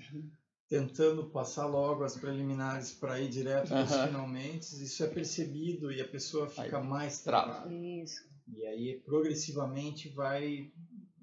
[0.68, 4.06] tentando passar logo as preliminares para ir direto para os Aham.
[4.08, 7.52] finalmente, isso é percebido e a pessoa fica Aí, mais trava.
[7.52, 7.74] travada.
[7.74, 8.22] Isso.
[8.48, 10.70] E aí progressivamente vai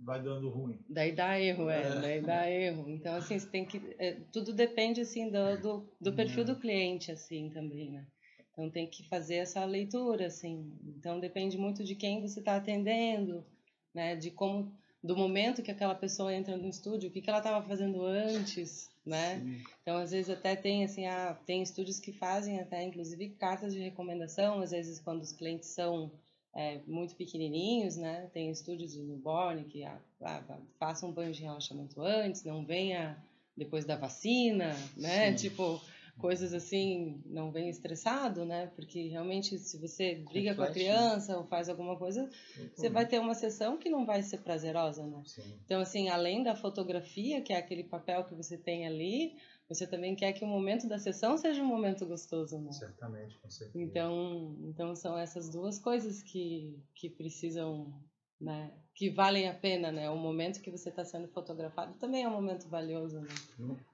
[0.04, 0.84] vai dando ruim.
[0.90, 2.02] Daí dá erro, é, É.
[2.02, 2.90] daí dá erro.
[2.90, 3.80] Então, assim, você tem que.
[4.00, 8.08] é, tudo depende, assim, do, do, do perfil do cliente, assim, também, né?
[8.52, 10.74] Então, tem que fazer essa leitura, assim.
[10.98, 13.46] Então, depende muito de quem você está atendendo,
[13.94, 14.16] né?
[14.16, 14.76] De como.
[15.04, 18.90] Do momento que aquela pessoa entra no estúdio, o que, que ela estava fazendo antes,
[19.06, 19.40] né?
[19.40, 19.64] Sim.
[19.82, 23.80] Então, às vezes até tem assim, ah, tem estúdios que fazem até inclusive cartas de
[23.80, 26.12] recomendação, às vezes quando os clientes são
[26.56, 28.30] é, muito pequenininhos, né?
[28.34, 33.18] Tem estúdios de newborn que ah, ah, façam um banho de relaxamento antes, não venha
[33.56, 35.36] depois da vacina, né?
[35.36, 35.50] Sim.
[35.50, 35.82] Tipo
[36.18, 38.68] coisas assim, não venha estressado, né?
[38.76, 40.96] Porque realmente se você briga com a Reflete, né?
[40.96, 42.30] criança ou faz alguma coisa,
[42.76, 45.22] você vai ter uma sessão que não vai ser prazerosa, né?
[45.26, 45.60] Sim.
[45.66, 49.36] Então, assim, além da fotografia, que é aquele papel que você tem ali,
[49.74, 52.74] você também quer que o momento da sessão seja um momento gostoso, né?
[52.74, 53.82] Certamente, com certeza.
[53.82, 57.94] Então, então são essas duas coisas que, que precisam,
[58.40, 58.70] né?
[58.94, 60.10] Que valem a pena, né?
[60.10, 63.30] O momento que você está sendo fotografado também é um momento valioso, né?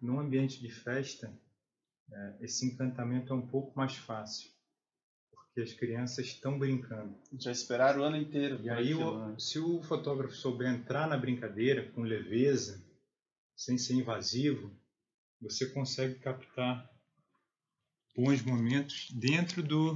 [0.02, 1.32] Num ambiente de festa,
[2.40, 4.50] esse encantamento é um pouco mais fácil,
[5.32, 7.16] porque as crianças estão brincando.
[7.40, 8.60] Já esperaram o ano inteiro.
[8.62, 9.36] E aí, aquilo, né?
[9.40, 12.84] se o fotógrafo souber entrar na brincadeira com leveza,
[13.56, 14.72] sem ser invasivo,
[15.42, 16.90] você consegue captar
[18.16, 19.96] bons momentos dentro do,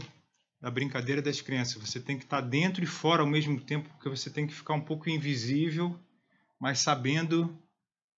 [0.59, 1.81] da brincadeira das crianças.
[1.81, 4.73] Você tem que estar dentro e fora ao mesmo tempo, porque você tem que ficar
[4.73, 5.99] um pouco invisível,
[6.59, 7.57] mas sabendo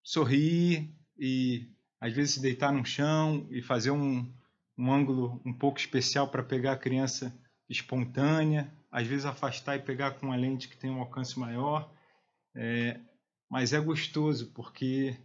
[0.03, 1.72] sorrir e
[2.03, 4.29] às vezes se deitar no chão e fazer um,
[4.77, 7.33] um ângulo um pouco especial para pegar a criança
[7.71, 11.95] espontânea, às vezes afastar e pegar com uma lente que tem um alcance maior.
[12.57, 12.99] É,
[13.49, 15.17] mas é gostoso porque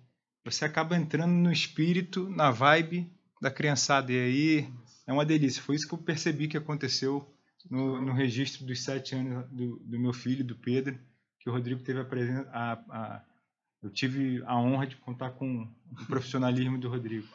[0.45, 3.11] você acaba entrando no espírito, na vibe
[3.41, 4.73] da criançada e aí
[5.07, 5.63] é uma delícia.
[5.63, 7.27] Foi isso que eu percebi que aconteceu
[7.71, 10.99] no, no registro dos sete anos do, do meu filho, do Pedro,
[11.39, 12.47] que o Rodrigo teve a presença.
[12.51, 13.25] A, a,
[13.81, 17.27] eu tive a honra de contar com o profissionalismo do Rodrigo.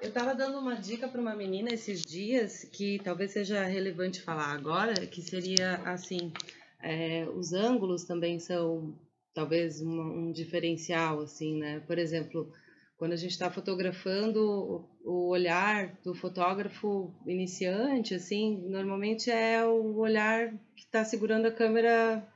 [0.00, 4.52] Eu estava dando uma dica para uma menina esses dias que talvez seja relevante falar
[4.52, 6.32] agora, que seria assim,
[6.80, 8.96] é, os ângulos também são
[9.34, 11.80] talvez um, diferencial, assim, né?
[11.80, 12.52] Por exemplo,
[12.96, 20.50] quando a gente está fotografando, o olhar do fotógrafo iniciante, assim, normalmente é o olhar
[20.76, 22.26] que está segurando a câmera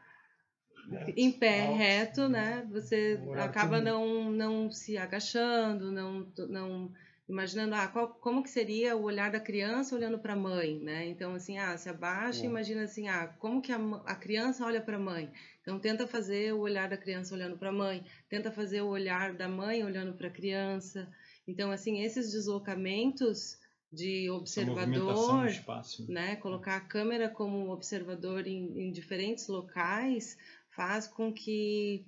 [1.16, 2.66] em pé, Alto, reto, né?
[2.70, 6.92] Você Um olhar acaba não, não se agachando, não, não
[7.28, 11.06] imaginando ah, qual, como que seria o olhar da criança olhando para a mãe, né?
[11.06, 12.50] Então assim, ah, se abaixa e Boa.
[12.50, 15.30] imagina assim, ah, como que a, a criança olha para a mãe?
[15.62, 19.32] Então tenta fazer o olhar da criança olhando para a mãe, tenta fazer o olhar
[19.34, 21.08] da mãe olhando para a criança.
[21.46, 23.56] Então assim, esses deslocamentos
[23.92, 26.10] de observador, espaço.
[26.10, 30.36] né, colocar a câmera como observador em, em diferentes locais
[30.74, 32.06] faz com que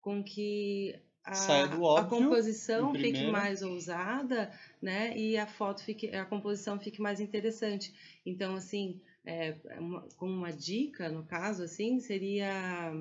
[0.00, 5.16] com que a, do a óbvio, composição fique mais ousada, né?
[5.16, 7.94] E a foto fique, a composição fique mais interessante.
[8.24, 12.92] Então, assim, é, uma, como uma dica, no caso, assim, seria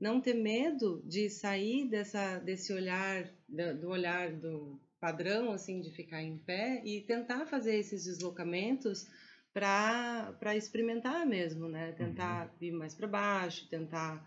[0.00, 6.22] não ter medo de sair dessa, desse olhar, do, olhar do padrão, assim, de ficar
[6.22, 9.06] em pé e tentar fazer esses deslocamentos
[9.52, 11.92] para experimentar mesmo, né?
[11.92, 14.26] Tentar vir mais para baixo, tentar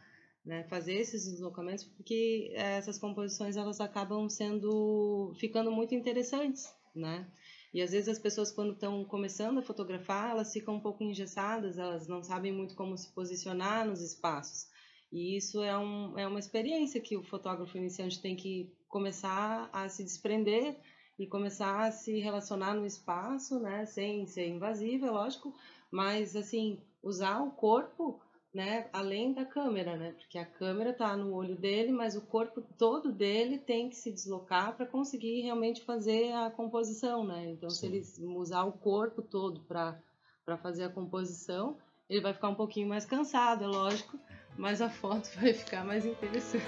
[0.50, 7.32] né, fazer esses deslocamentos, porque eh, essas composições elas acabam sendo ficando muito interessantes, né?
[7.72, 11.78] E às vezes as pessoas quando estão começando a fotografar, elas ficam um pouco engessadas,
[11.78, 14.68] elas não sabem muito como se posicionar nos espaços.
[15.12, 19.88] E isso é, um, é uma experiência que o fotógrafo iniciante tem que começar a
[19.88, 20.80] se desprender
[21.20, 25.54] e começar a se relacionar no espaço, né, sem ser invasivo, é lógico,
[25.92, 28.20] mas assim, usar o corpo
[28.54, 30.12] né, além da câmera, né?
[30.14, 34.12] Porque a câmera está no olho dele, mas o corpo todo dele tem que se
[34.12, 37.52] deslocar para conseguir realmente fazer a composição, né?
[37.52, 38.02] Então, Sim.
[38.02, 40.00] se ele usar o corpo todo para
[40.46, 41.78] para fazer a composição,
[42.10, 44.20] ele vai ficar um pouquinho mais cansado, é lógico,
[44.58, 46.66] mas a foto vai ficar mais interessante.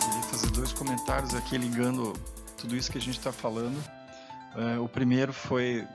[0.00, 2.12] Queria fazer dois comentários aqui ligando
[2.58, 3.80] tudo isso que a gente está falando.
[4.56, 5.86] É, o primeiro foi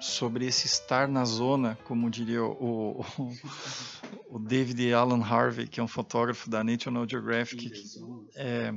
[0.00, 5.82] sobre esse estar na zona, como diria o, o, o David Alan Harvey, que é
[5.82, 7.72] um fotógrafo da National Geographic.
[8.34, 8.74] É,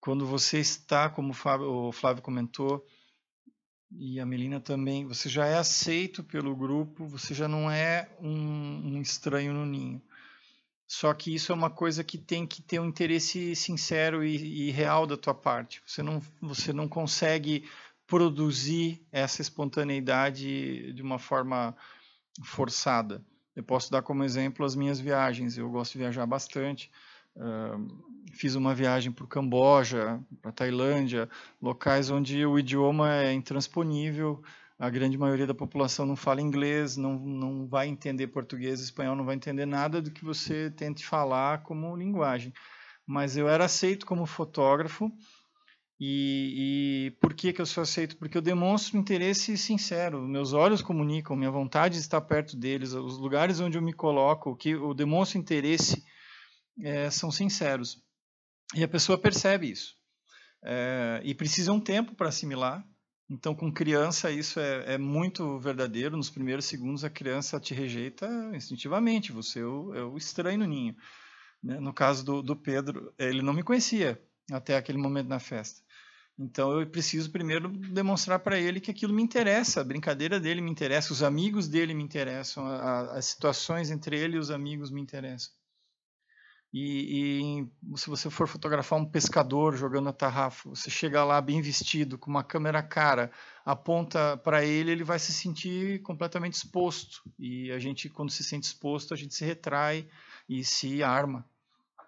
[0.00, 2.86] quando você está, como o Flávio, o Flávio comentou,
[3.90, 8.96] e a Melina também, você já é aceito pelo grupo, você já não é um,
[8.96, 10.02] um estranho no ninho.
[10.86, 14.70] Só que isso é uma coisa que tem que ter um interesse sincero e, e
[14.70, 15.82] real da tua parte.
[15.86, 17.68] Você não, você não consegue
[18.08, 21.76] produzir essa espontaneidade de uma forma
[22.42, 23.22] forçada.
[23.54, 25.58] Eu posso dar como exemplo as minhas viagens.
[25.58, 26.90] Eu gosto de viajar bastante.
[27.36, 31.28] Uh, fiz uma viagem para o Camboja, para a Tailândia,
[31.60, 34.42] locais onde o idioma é intransponível.
[34.78, 39.24] A grande maioria da população não fala inglês, não, não vai entender português, espanhol, não
[39.24, 42.54] vai entender nada do que você tente falar como linguagem.
[43.06, 45.12] Mas eu era aceito como fotógrafo
[46.00, 48.16] e, e, por que, que eu sou aceito?
[48.16, 50.22] Porque eu demonstro interesse sincero.
[50.22, 54.56] Meus olhos comunicam, minha vontade de estar perto deles, os lugares onde eu me coloco,
[54.56, 56.04] que eu demonstro interesse,
[56.80, 58.00] é, são sinceros.
[58.76, 59.96] E a pessoa percebe isso.
[60.62, 62.84] É, e precisa um tempo para assimilar.
[63.28, 66.16] Então, com criança, isso é, é, muito verdadeiro.
[66.16, 69.32] Nos primeiros segundos, a criança te rejeita instintivamente.
[69.32, 70.94] Você é o, é o estranho no ninho.
[71.62, 71.80] Né?
[71.80, 75.82] No caso do, do Pedro, ele não me conhecia até aquele momento na festa.
[76.38, 80.70] Então eu preciso primeiro demonstrar para ele que aquilo me interessa, a brincadeira dele me
[80.70, 85.00] interessa, os amigos dele me interessam, a, as situações entre ele e os amigos me
[85.00, 85.52] interessam.
[86.72, 91.62] E, e, se você for fotografar um pescador jogando a tarrafa, você chega lá bem
[91.62, 93.30] vestido, com uma câmera cara,
[93.64, 97.22] aponta para ele, ele vai se sentir completamente exposto.
[97.38, 100.08] E a gente, quando se sente exposto, a gente se retrai
[100.46, 101.44] e se arma.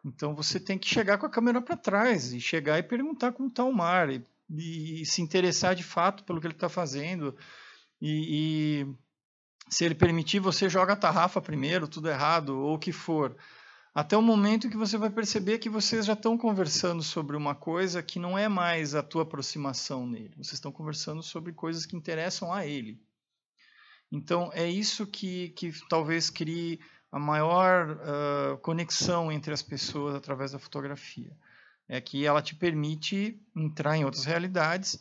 [0.05, 3.49] Então você tem que chegar com a câmera para trás e chegar e perguntar como
[3.49, 7.37] está o mar e, e, se interessar de fato pelo que ele está fazendo.
[8.01, 8.95] E, e,
[9.69, 13.37] se ele permitir, você joga a tarrafa primeiro, tudo errado ou o que for.
[13.95, 18.03] Até o momento que você vai perceber que vocês já estão conversando sobre uma coisa
[18.03, 20.35] que não é mais a tua aproximação nele.
[20.37, 23.01] Vocês estão conversando sobre coisas que interessam a ele.
[24.11, 26.81] Então é isso que, que talvez crie
[27.13, 31.33] a maior uh, conexão entre as pessoas através da fotografia.
[31.89, 35.01] É que ela te permite entrar em outras realidades,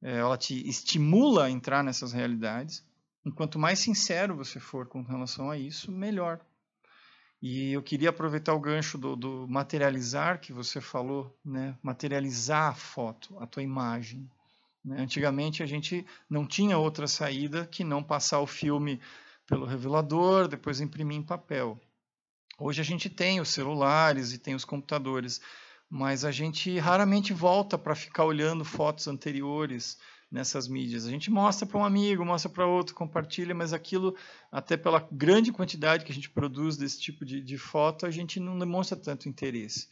[0.00, 2.84] é, ela te estimula a entrar nessas realidades.
[3.24, 6.40] E quanto mais sincero você for com relação a isso, melhor.
[7.40, 11.76] E eu queria aproveitar o gancho do, do materializar que você falou, né?
[11.82, 14.28] materializar a foto, a tua imagem.
[14.84, 15.00] Né?
[15.00, 19.00] Antigamente a gente não tinha outra saída que não passar o filme
[19.48, 21.80] pelo revelador, depois imprimir em papel.
[22.60, 25.40] Hoje a gente tem os celulares e tem os computadores,
[25.88, 29.96] mas a gente raramente volta para ficar olhando fotos anteriores
[30.30, 31.06] nessas mídias.
[31.06, 34.14] A gente mostra para um amigo, mostra para outro, compartilha, mas aquilo,
[34.52, 38.38] até pela grande quantidade que a gente produz desse tipo de, de foto, a gente
[38.38, 39.88] não demonstra tanto interesse.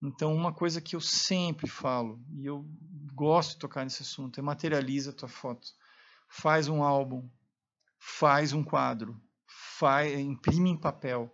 [0.00, 2.64] Então, uma coisa que eu sempre falo, e eu
[3.14, 5.66] gosto de tocar nesse assunto, é materializa a tua foto.
[6.28, 7.28] Faz um álbum,
[8.04, 9.16] faz um quadro,
[9.78, 11.32] faz, imprime em papel.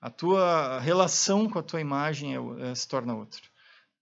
[0.00, 3.42] A tua relação com a tua imagem é, é, se torna outra.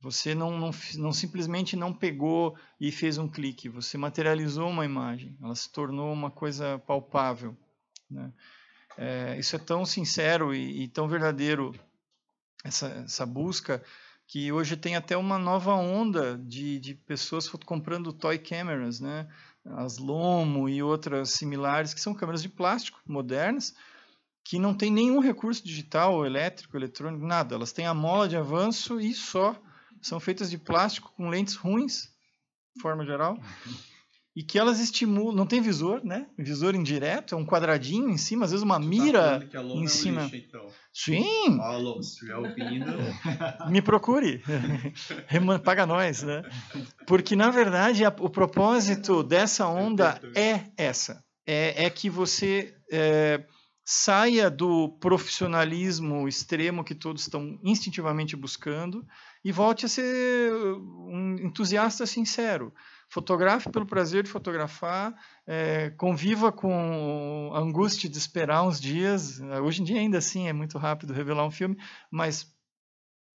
[0.00, 5.36] Você não, não, não, simplesmente não pegou e fez um clique, você materializou uma imagem,
[5.42, 7.56] ela se tornou uma coisa palpável.
[8.08, 8.32] Né?
[8.96, 11.74] É, isso é tão sincero e, e, tão verdadeiro
[12.62, 13.82] essa, essa busca
[14.26, 19.26] que hoje tem até uma nova onda de, de pessoas comprando toy cameras, né?
[19.64, 23.74] As Lomo e outras similares, que são câmeras de plástico modernas,
[24.44, 27.54] que não tem nenhum recurso digital, elétrico, eletrônico, nada.
[27.54, 29.56] Elas têm a mola de avanço e só.
[30.02, 32.12] São feitas de plástico com lentes ruins,
[32.76, 33.38] de forma geral.
[34.36, 35.34] E que elas estimulam.
[35.34, 36.26] Não tem visor, né?
[36.36, 40.22] Visor indireto, é um quadradinho em cima, às vezes uma mira tá em cima.
[40.22, 40.66] É um lixo, então.
[40.92, 41.60] Sim!
[41.60, 42.86] Alô, se estiver ouvindo.
[43.70, 44.42] Me procure.
[45.64, 46.42] Paga nós, né?
[47.06, 51.24] Porque, na verdade, a, o propósito dessa onda é essa.
[51.46, 53.44] É, é que você é,
[53.84, 59.06] saia do profissionalismo extremo que todos estão instintivamente buscando
[59.44, 62.72] e volte a ser um entusiasta sincero
[63.14, 65.14] fotografe pelo prazer de fotografar,
[65.46, 69.40] é, conviva com a angústia de esperar uns dias.
[69.62, 71.76] Hoje em dia, ainda assim, é muito rápido revelar um filme,
[72.10, 72.52] mas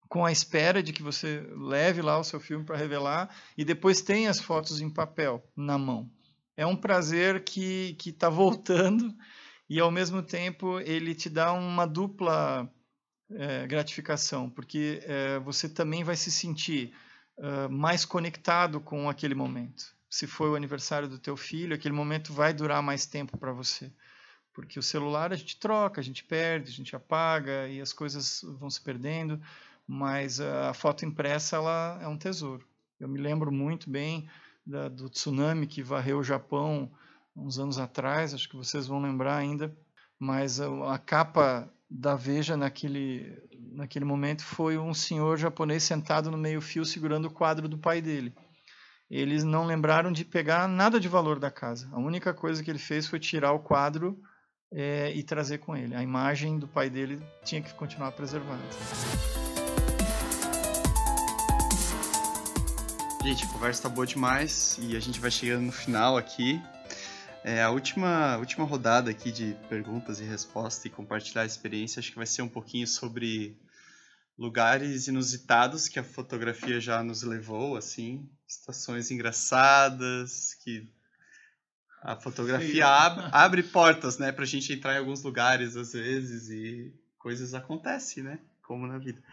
[0.10, 4.02] com a espera de que você leve lá o seu filme para revelar e depois
[4.02, 6.10] tenha as fotos em papel, na mão.
[6.56, 9.14] É um prazer que está voltando
[9.70, 12.68] e, ao mesmo tempo, ele te dá uma dupla
[13.30, 16.96] é, gratificação, porque é, você também vai se sentir
[17.70, 19.96] mais conectado com aquele momento.
[20.10, 23.92] Se foi o aniversário do teu filho, aquele momento vai durar mais tempo para você.
[24.54, 28.42] Porque o celular a gente troca, a gente perde, a gente apaga e as coisas
[28.60, 29.40] vão se perdendo,
[29.86, 32.68] mas a foto impressa ela é um tesouro.
[33.00, 34.28] Eu me lembro muito bem
[34.66, 36.92] da, do tsunami que varreu o Japão
[37.36, 39.78] uns anos atrás, acho que vocês vão lembrar ainda,
[40.18, 46.38] mas a, a capa da Veja naquele, naquele momento foi um senhor japonês sentado no
[46.38, 48.34] meio-fio segurando o quadro do pai dele.
[49.10, 51.90] Eles não lembraram de pegar nada de valor da casa.
[51.94, 54.20] A única coisa que ele fez foi tirar o quadro
[54.72, 55.96] é, e trazer com ele.
[55.96, 58.62] A imagem do pai dele tinha que continuar preservada.
[63.24, 66.62] Gente, a conversa está boa demais e a gente vai chegando no final aqui.
[67.48, 72.12] É, a última, última rodada aqui de perguntas e respostas e compartilhar a experiência, acho
[72.12, 73.58] que vai ser um pouquinho sobre
[74.38, 80.90] lugares inusitados que a fotografia já nos levou, assim, situações engraçadas, que
[82.04, 86.94] a fotografia ab abre portas, né, pra gente entrar em alguns lugares às vezes e
[87.18, 89.24] coisas acontecem, né, como na vida.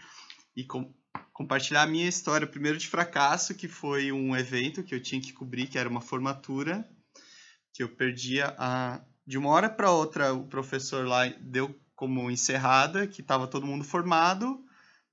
[0.55, 0.95] E com
[1.33, 5.33] compartilhar a minha história, primeiro de fracasso, que foi um evento que eu tinha que
[5.33, 6.89] cobrir, que era uma formatura,
[7.75, 13.07] que eu perdia a de uma hora para outra o professor lá deu como encerrada
[13.07, 14.65] que estava todo mundo formado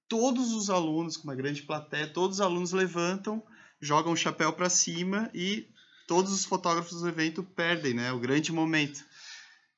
[0.07, 3.43] todos os alunos com uma grande plateia todos os alunos levantam
[3.82, 5.68] jogam o chapéu para cima e
[6.07, 8.12] todos os fotógrafos do evento perdem né?
[8.12, 9.03] O grande momento.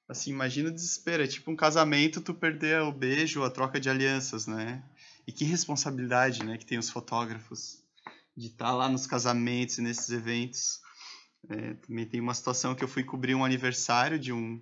[0.10, 3.90] Assim imagina o desespero é tipo um casamento tu perder o beijo a troca de
[3.90, 4.84] alianças né?
[5.26, 7.82] E que responsabilidade né que tem os fotógrafos
[8.36, 10.82] de estar tá lá nos casamentos e nesses eventos
[11.50, 14.62] é, também tem uma situação que eu fui cobrir um aniversário de um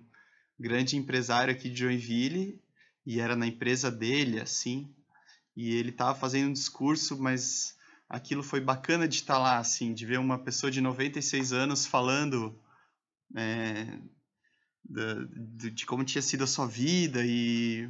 [0.58, 2.60] grande empresário aqui de Joinville
[3.04, 4.94] e era na empresa dele, assim,
[5.56, 7.76] e ele estava fazendo um discurso, mas
[8.08, 12.58] aquilo foi bacana de estar lá, assim, de ver uma pessoa de 96 anos falando
[13.34, 13.98] é,
[14.84, 17.88] de, de como tinha sido a sua vida e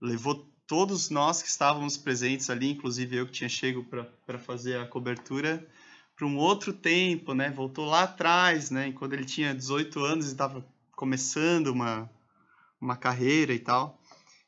[0.00, 4.86] levou todos nós que estávamos presentes ali, inclusive eu que tinha chego para fazer a
[4.86, 5.66] cobertura,
[6.16, 7.50] para um outro tempo, né?
[7.50, 8.90] Voltou lá atrás, né?
[8.92, 12.10] Quando ele tinha 18 anos e estava começando uma,
[12.80, 14.00] uma carreira e tal.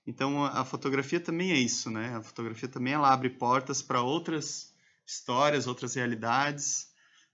[0.06, 2.16] Então a, fotografia também é isso, né?
[2.16, 4.72] A fotografia também ela abre portas para outras
[5.06, 6.88] histórias, outras realidades.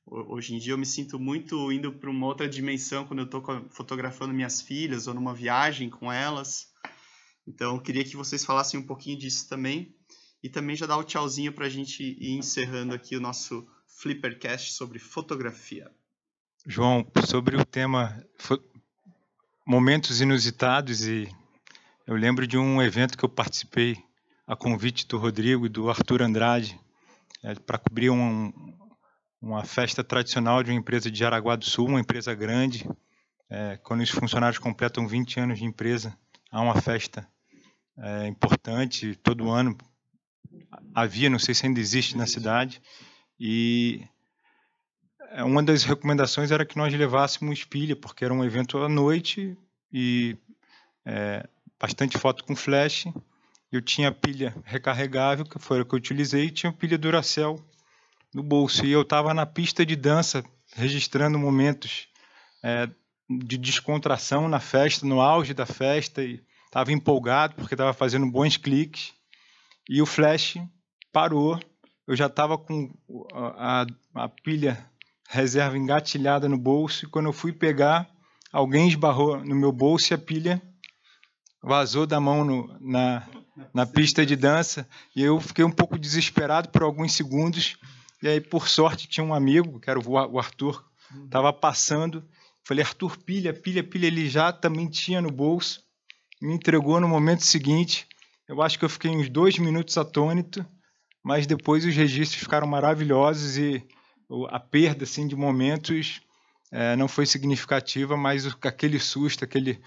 [0.05, 3.43] Hoje em dia eu me sinto muito indo para uma outra dimensão quando eu estou
[3.70, 6.72] fotografando minhas filhas ou numa viagem com elas.
[7.47, 9.95] Então eu queria que vocês falassem um pouquinho disso também
[10.43, 13.64] e também já dar o tchauzinho para a gente ir encerrando aqui o nosso
[13.97, 15.90] Flippercast sobre fotografia.
[16.66, 18.24] João, sobre o tema
[19.66, 21.28] momentos inusitados e
[22.07, 23.97] eu lembro de um evento que eu participei
[24.47, 26.78] a convite do Rodrigo e do Arthur Andrade
[27.42, 28.53] é, para cobrir um,
[29.40, 32.88] uma festa tradicional de uma empresa de Jaraguá do Sul, uma empresa grande.
[33.49, 36.18] É, quando os funcionários completam 20 anos de empresa,
[36.51, 37.26] há uma festa
[37.97, 39.76] é, importante todo ano.
[40.95, 42.82] Havia, não sei se ainda existe na cidade.
[43.39, 44.07] E
[45.30, 49.57] é, uma das recomendações era que nós levássemos pilha, porque era um evento à noite
[49.93, 50.37] e
[51.05, 51.47] é,
[51.80, 53.07] bastante foto com flash.
[53.70, 57.59] Eu tinha pilha recarregável, que foi a que eu utilizei, e tinha pilha Duracell
[58.32, 58.85] no bolso.
[58.87, 60.45] E eu estava na pista de dança,
[60.76, 62.09] registrando momentos
[62.62, 62.89] é,
[63.28, 68.57] de descontração na festa, no auge da festa, e estava empolgado porque estava fazendo bons
[68.57, 69.12] cliques.
[69.89, 70.57] e o flash
[71.12, 71.59] parou.
[72.07, 72.92] Eu já estava com
[73.32, 73.82] a,
[74.14, 74.90] a, a pilha
[75.28, 78.09] reserva engatilhada no bolso e quando eu fui pegar,
[78.52, 80.62] alguém esbarrou no meu bolso e a pilha
[81.62, 83.26] vazou da mão no, na,
[83.72, 84.86] na pista de dança.
[85.16, 87.78] E eu fiquei um pouco desesperado por alguns segundos.
[88.22, 90.84] E aí por sorte tinha um amigo que era o Arthur
[91.24, 92.22] estava passando.
[92.62, 94.07] Falei Arthur pilha pilha pilha.
[94.07, 95.82] Ele já também tinha no bolso.
[96.40, 98.07] Me entregou no momento seguinte.
[98.46, 100.66] Eu acho que eu fiquei uns dois minutos atônito
[101.24, 103.82] mas depois os registros ficaram maravilhosos e
[104.50, 106.20] a perda assim de momentos
[106.70, 109.80] é, não foi significativa, mas aquele susto, aquele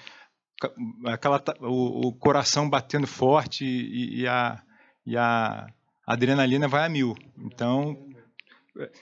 [1.06, 4.60] aquela o, o coração batendo forte e, e, a,
[5.06, 5.68] e a
[6.06, 7.16] adrenalina vai a mil.
[7.38, 7.96] Então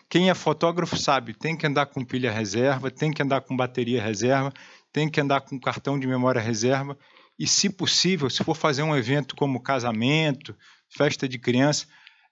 [0.10, 4.02] quem é fotógrafo sabe, tem que andar com pilha reserva, tem que andar com bateria
[4.02, 4.52] reserva,
[4.92, 6.98] tem que andar com cartão de memória reserva
[7.38, 10.56] e, se possível, se for fazer um evento como casamento,
[10.90, 11.86] festa de criança,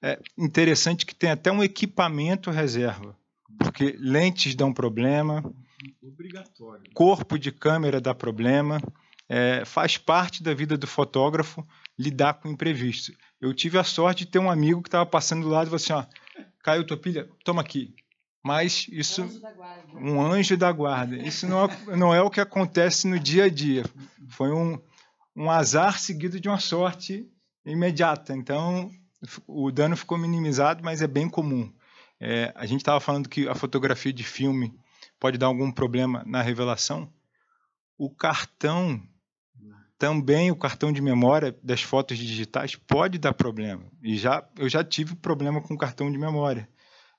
[0.03, 3.17] é interessante que tenha até um equipamento reserva,
[3.57, 5.41] porque lentes dão problema,
[6.01, 6.83] Obrigatório.
[6.93, 8.81] corpo de câmera dá problema,
[9.29, 11.65] é, faz parte da vida do fotógrafo
[11.97, 13.15] lidar com imprevistos.
[13.39, 15.77] Eu tive a sorte de ter um amigo que estava passando do lado e falou
[15.77, 16.05] assim: ó,
[16.61, 17.95] caiu tua pilha, toma aqui.
[18.43, 19.21] Mas isso.
[19.21, 19.41] Anjo
[19.95, 21.15] um anjo da guarda.
[21.15, 23.85] Isso não é, não é o que acontece no dia a dia.
[24.27, 24.77] Foi um,
[25.33, 27.25] um azar seguido de uma sorte
[27.65, 28.35] imediata.
[28.35, 28.91] Então,
[29.47, 31.71] o dano ficou minimizado, mas é bem comum.
[32.19, 34.73] É, a gente estava falando que a fotografia de filme
[35.19, 37.11] pode dar algum problema na revelação.
[37.97, 39.01] O cartão,
[39.97, 43.83] também o cartão de memória das fotos digitais pode dar problema.
[44.01, 46.67] E já eu já tive problema com cartão de memória.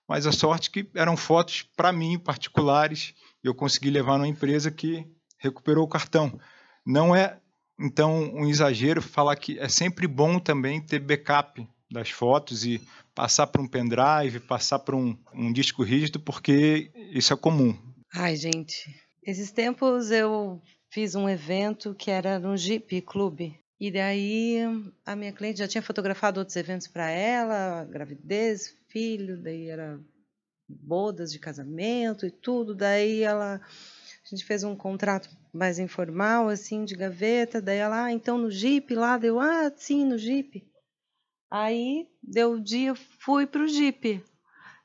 [0.06, 5.06] Mas a sorte que eram fotos para mim particulares, eu consegui levar numa empresa que
[5.38, 6.38] recuperou o cartão.
[6.84, 7.38] Não é
[7.78, 12.80] então um exagero falar que é sempre bom também ter backup das fotos e
[13.14, 17.74] passar para um pendrive, passar para um, um disco rígido, porque isso é comum.
[18.12, 23.58] Ai, gente, esses tempos eu fiz um evento que era no Jeep Clube.
[23.80, 24.58] E daí
[25.04, 30.00] a minha cliente já tinha fotografado outros eventos para ela, gravidez, filho, daí era
[30.68, 32.74] bodas de casamento e tudo.
[32.74, 33.60] Daí ela
[34.24, 38.50] a gente fez um contrato mais informal assim de gaveta, daí ela, ah, então no
[38.50, 40.64] Jeep lá, deu, ah, sim, no Jeep.
[41.56, 44.20] Aí deu o dia, fui pro Jeep.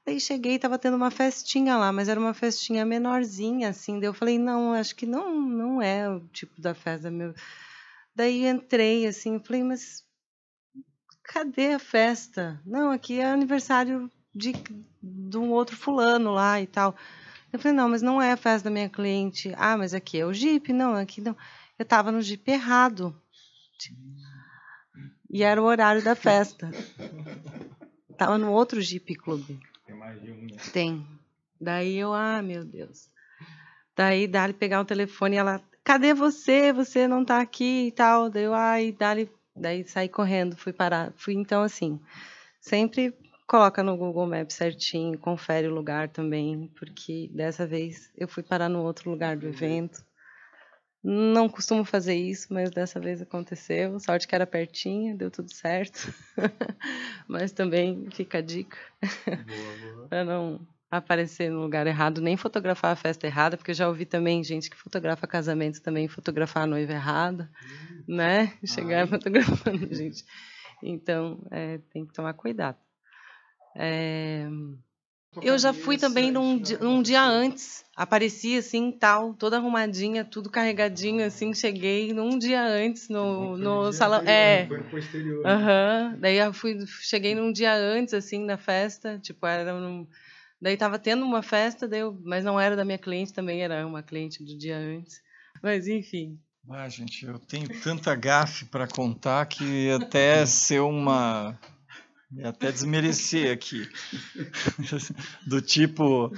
[0.05, 3.99] Aí cheguei, tava tendo uma festinha lá, mas era uma festinha menorzinha, assim.
[3.99, 7.33] Daí eu falei, não, acho que não, não é o tipo da festa meu.
[8.15, 10.05] Daí entrei, assim, falei, mas
[11.23, 12.61] cadê a festa?
[12.63, 14.53] Não, aqui é aniversário de,
[15.01, 16.95] de um outro fulano lá e tal.
[17.51, 19.51] Eu falei, não, mas não é a festa da minha cliente.
[19.57, 20.71] Ah, mas aqui é o Jeep?
[20.71, 21.35] Não, aqui não.
[21.79, 23.19] Eu tava no Jeep errado.
[25.29, 26.71] E era o horário da festa.
[28.17, 29.59] Tava no outro Jeep Clube.
[29.85, 30.57] Tem mais de um, né?
[30.73, 31.05] Tem.
[31.61, 33.09] Daí eu, ah, meu Deus.
[33.95, 36.73] Daí Dali pegar o telefone e ela, cadê você?
[36.73, 38.29] Você não tá aqui e tal.
[38.29, 39.29] Daí eu, ai, Dali.
[39.55, 41.13] Daí saí correndo, fui parar.
[41.15, 41.99] Fui então assim.
[42.59, 43.13] Sempre
[43.45, 48.69] coloca no Google Maps certinho, confere o lugar também, porque dessa vez eu fui parar
[48.69, 50.05] no outro lugar do evento.
[51.01, 53.99] Não costumo fazer isso, mas dessa vez aconteceu.
[53.99, 56.13] Sorte que era pertinho, deu tudo certo.
[57.27, 58.77] mas também fica a dica.
[60.09, 60.59] para não
[60.91, 64.69] aparecer no lugar errado, nem fotografar a festa errada, porque eu já ouvi também gente
[64.69, 67.49] que fotografa casamentos também fotografar a noiva errada,
[68.07, 68.15] hum.
[68.15, 68.53] né?
[68.65, 69.07] Chegar Ai.
[69.07, 70.25] fotografando gente.
[70.81, 72.77] Então, é, tem que tomar cuidado.
[73.75, 74.47] É...
[75.41, 77.85] Eu já fui também num, num dia antes.
[77.95, 81.53] Apareci assim, tal, toda arrumadinha, tudo carregadinho, assim.
[81.53, 84.21] Cheguei num dia antes no, no salão.
[84.25, 84.65] É.
[84.67, 85.45] Foi no posterior.
[85.45, 86.19] Uhum.
[86.19, 89.19] Daí eu fui, cheguei num dia antes, assim, na festa.
[89.19, 90.07] Tipo, era num.
[90.61, 93.85] Daí tava tendo uma festa, daí eu, mas não era da minha cliente, também era
[93.85, 95.21] uma cliente do dia antes.
[95.61, 96.37] Mas enfim.
[96.69, 101.57] Ah, gente, eu tenho tanta gafe para contar que até ser uma
[102.35, 103.89] e até desmerecer aqui.
[105.45, 106.31] Do tipo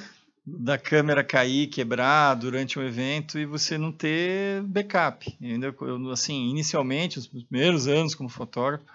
[0.46, 5.28] da câmera cair, quebrar durante um evento e você não ter backup.
[5.39, 5.76] Entendeu?
[5.82, 8.86] Eu, assim, inicialmente, os primeiros anos como fotógrafo,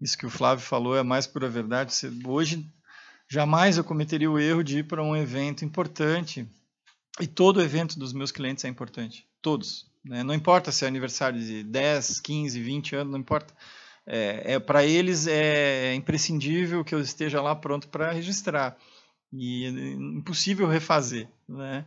[0.00, 1.94] isso que o Flávio falou é mais pura verdade.
[1.94, 2.66] Você, hoje,
[3.28, 6.46] jamais eu cometeria o erro de ir para um evento importante.
[7.20, 9.26] E todo evento dos meus clientes é importante.
[9.42, 9.86] Todos.
[10.04, 10.22] Né?
[10.22, 13.54] Não importa se é aniversário de 10, 15, 20 anos, não importa
[14.06, 18.76] é, é para eles é imprescindível que eu esteja lá pronto para registrar
[19.32, 21.84] e é impossível refazer, né?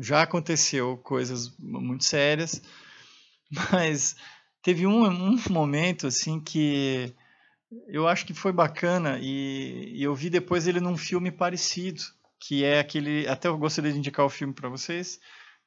[0.00, 2.60] Já aconteceu coisas muito sérias,
[3.72, 4.16] mas
[4.62, 7.14] teve um, um momento assim que
[7.88, 12.02] eu acho que foi bacana e, e eu vi depois ele num filme parecido,
[12.40, 15.20] que é aquele, até eu gostaria de indicar o filme para vocês,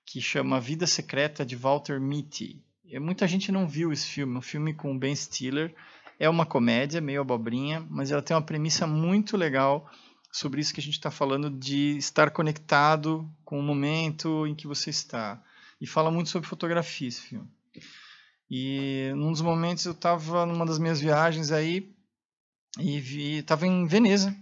[0.06, 2.62] que chama Vida Secreta de Walter Mitty.
[3.00, 5.76] Muita gente não viu esse filme, um filme com Ben Stiller.
[6.20, 9.92] É uma comédia, meio abobrinha, mas ela tem uma premissa muito legal
[10.32, 14.68] sobre isso que a gente está falando de estar conectado com o momento em que
[14.68, 15.42] você está.
[15.80, 17.48] E fala muito sobre fotografia esse filme.
[18.50, 21.94] E num dos momentos eu estava numa das minhas viagens aí
[22.80, 24.36] e vi, estava em Veneza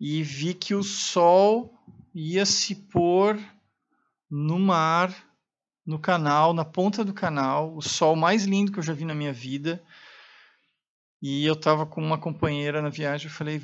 [0.00, 1.74] e vi que o sol
[2.14, 3.38] ia se pôr
[4.30, 5.14] no mar,
[5.88, 9.14] no canal, na ponta do canal, o sol mais lindo que eu já vi na
[9.14, 9.82] minha vida.
[11.22, 13.62] E eu estava com uma companheira na viagem, eu falei: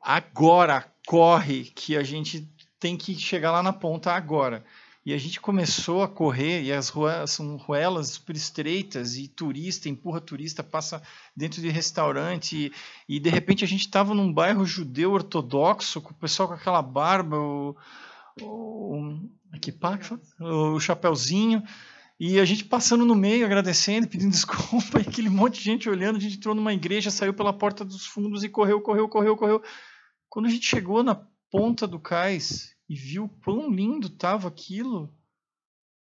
[0.00, 4.64] "Agora, corre que a gente tem que chegar lá na ponta agora".
[5.06, 9.88] E a gente começou a correr, e as ruas são ruelas super estreitas, e turista
[9.88, 11.00] empurra turista, passa
[11.36, 16.10] dentro de restaurante, e, e de repente a gente estava num bairro judeu ortodoxo, com
[16.10, 17.76] o pessoal com aquela barba, o,
[18.40, 19.20] o,
[19.60, 19.74] que
[20.40, 21.62] o chapéuzinho,
[22.18, 26.16] e a gente passando no meio, agradecendo, pedindo desculpa, e aquele monte de gente olhando,
[26.16, 29.62] a gente entrou numa igreja, saiu pela porta dos fundos e correu, correu, correu, correu.
[30.28, 31.14] Quando a gente chegou na
[31.50, 35.10] ponta do cais, e viu quão lindo estava aquilo,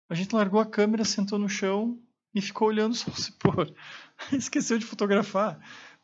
[0.09, 2.01] a gente largou a câmera, sentou no chão
[2.33, 3.71] e ficou olhando só se pôr.
[4.31, 5.59] Esqueceu de fotografar.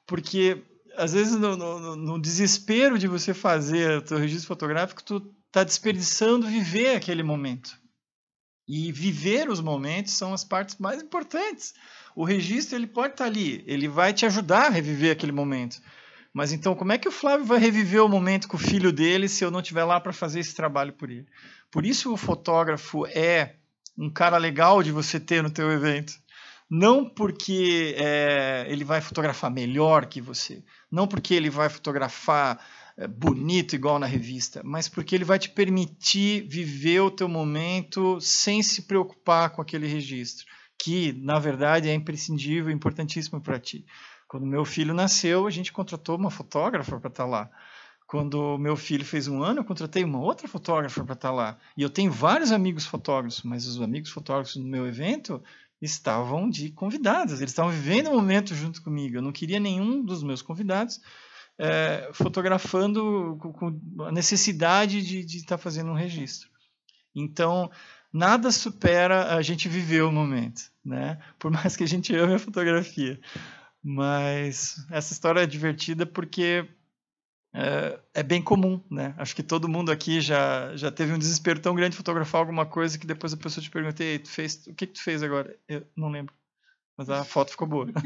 [0.06, 0.64] Porque,
[0.96, 5.64] às vezes, no, no, no desespero de você fazer o seu registro fotográfico, tu está
[5.64, 7.78] desperdiçando viver aquele momento.
[8.68, 11.74] E viver os momentos são as partes mais importantes.
[12.16, 15.82] O registro ele pode estar tá ali, ele vai te ajudar a reviver aquele momento.
[16.32, 19.28] Mas então, como é que o Flávio vai reviver o momento com o filho dele
[19.28, 21.26] se eu não estiver lá para fazer esse trabalho por ele?
[21.72, 23.56] Por isso o fotógrafo é
[23.98, 26.14] um cara legal de você ter no teu evento.
[26.70, 32.64] Não porque é, ele vai fotografar melhor que você, não porque ele vai fotografar
[33.08, 38.62] bonito igual na revista, mas porque ele vai te permitir viver o teu momento sem
[38.62, 40.46] se preocupar com aquele registro,
[40.78, 43.86] que na verdade é imprescindível, importantíssimo para ti.
[44.28, 47.50] Quando meu filho nasceu, a gente contratou uma fotógrafa para estar tá lá.
[48.06, 51.58] Quando meu filho fez um ano, eu contratei uma outra fotógrafa para estar tá lá.
[51.78, 55.42] E eu tenho vários amigos fotógrafos, mas os amigos fotógrafos no meu evento
[55.82, 59.16] estavam de convidados, eles estavam vivendo o momento junto comigo.
[59.16, 61.00] Eu não queria nenhum dos meus convidados
[61.60, 66.50] é, fotografando com, a necessidade de, estar tá fazendo um registro.
[67.14, 67.70] Então,
[68.14, 71.20] nada supera a gente viver o momento, né?
[71.38, 73.20] Por mais que a gente ame a fotografia.
[73.84, 76.66] Mas essa história é divertida porque
[77.54, 79.14] é, é, bem comum, né?
[79.18, 82.66] Acho que todo mundo aqui já, já teve um desespero tão grande de fotografar alguma
[82.66, 85.58] coisa que depois a pessoa te pergunta, tu fez, o que, que tu fez agora?
[85.68, 86.34] Eu não lembro,
[86.96, 87.88] mas a foto ficou boa.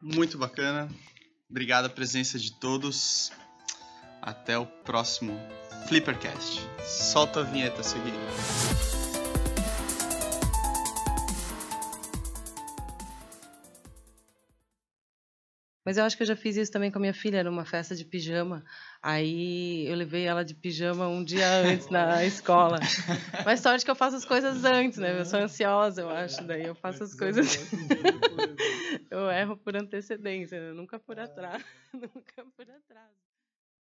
[0.00, 0.88] Muito bacana.
[1.48, 3.32] Obrigado a presença de todos.
[4.20, 5.38] Até o próximo
[5.88, 6.60] Flippercast.
[6.84, 8.12] Solta a vinheta a seguir.
[15.84, 17.94] Mas eu acho que eu já fiz isso também com a minha filha, numa festa
[17.94, 18.64] de pijama.
[19.06, 22.78] Aí eu levei ela de pijama um dia antes na escola.
[23.44, 25.20] Mas sorte que eu faço as coisas antes, né?
[25.20, 26.42] Eu sou ansiosa, eu acho.
[26.44, 27.58] Daí eu faço as coisas.
[29.10, 31.62] eu erro por antecedência, nunca por atrás.
[31.92, 33.12] nunca por atrás.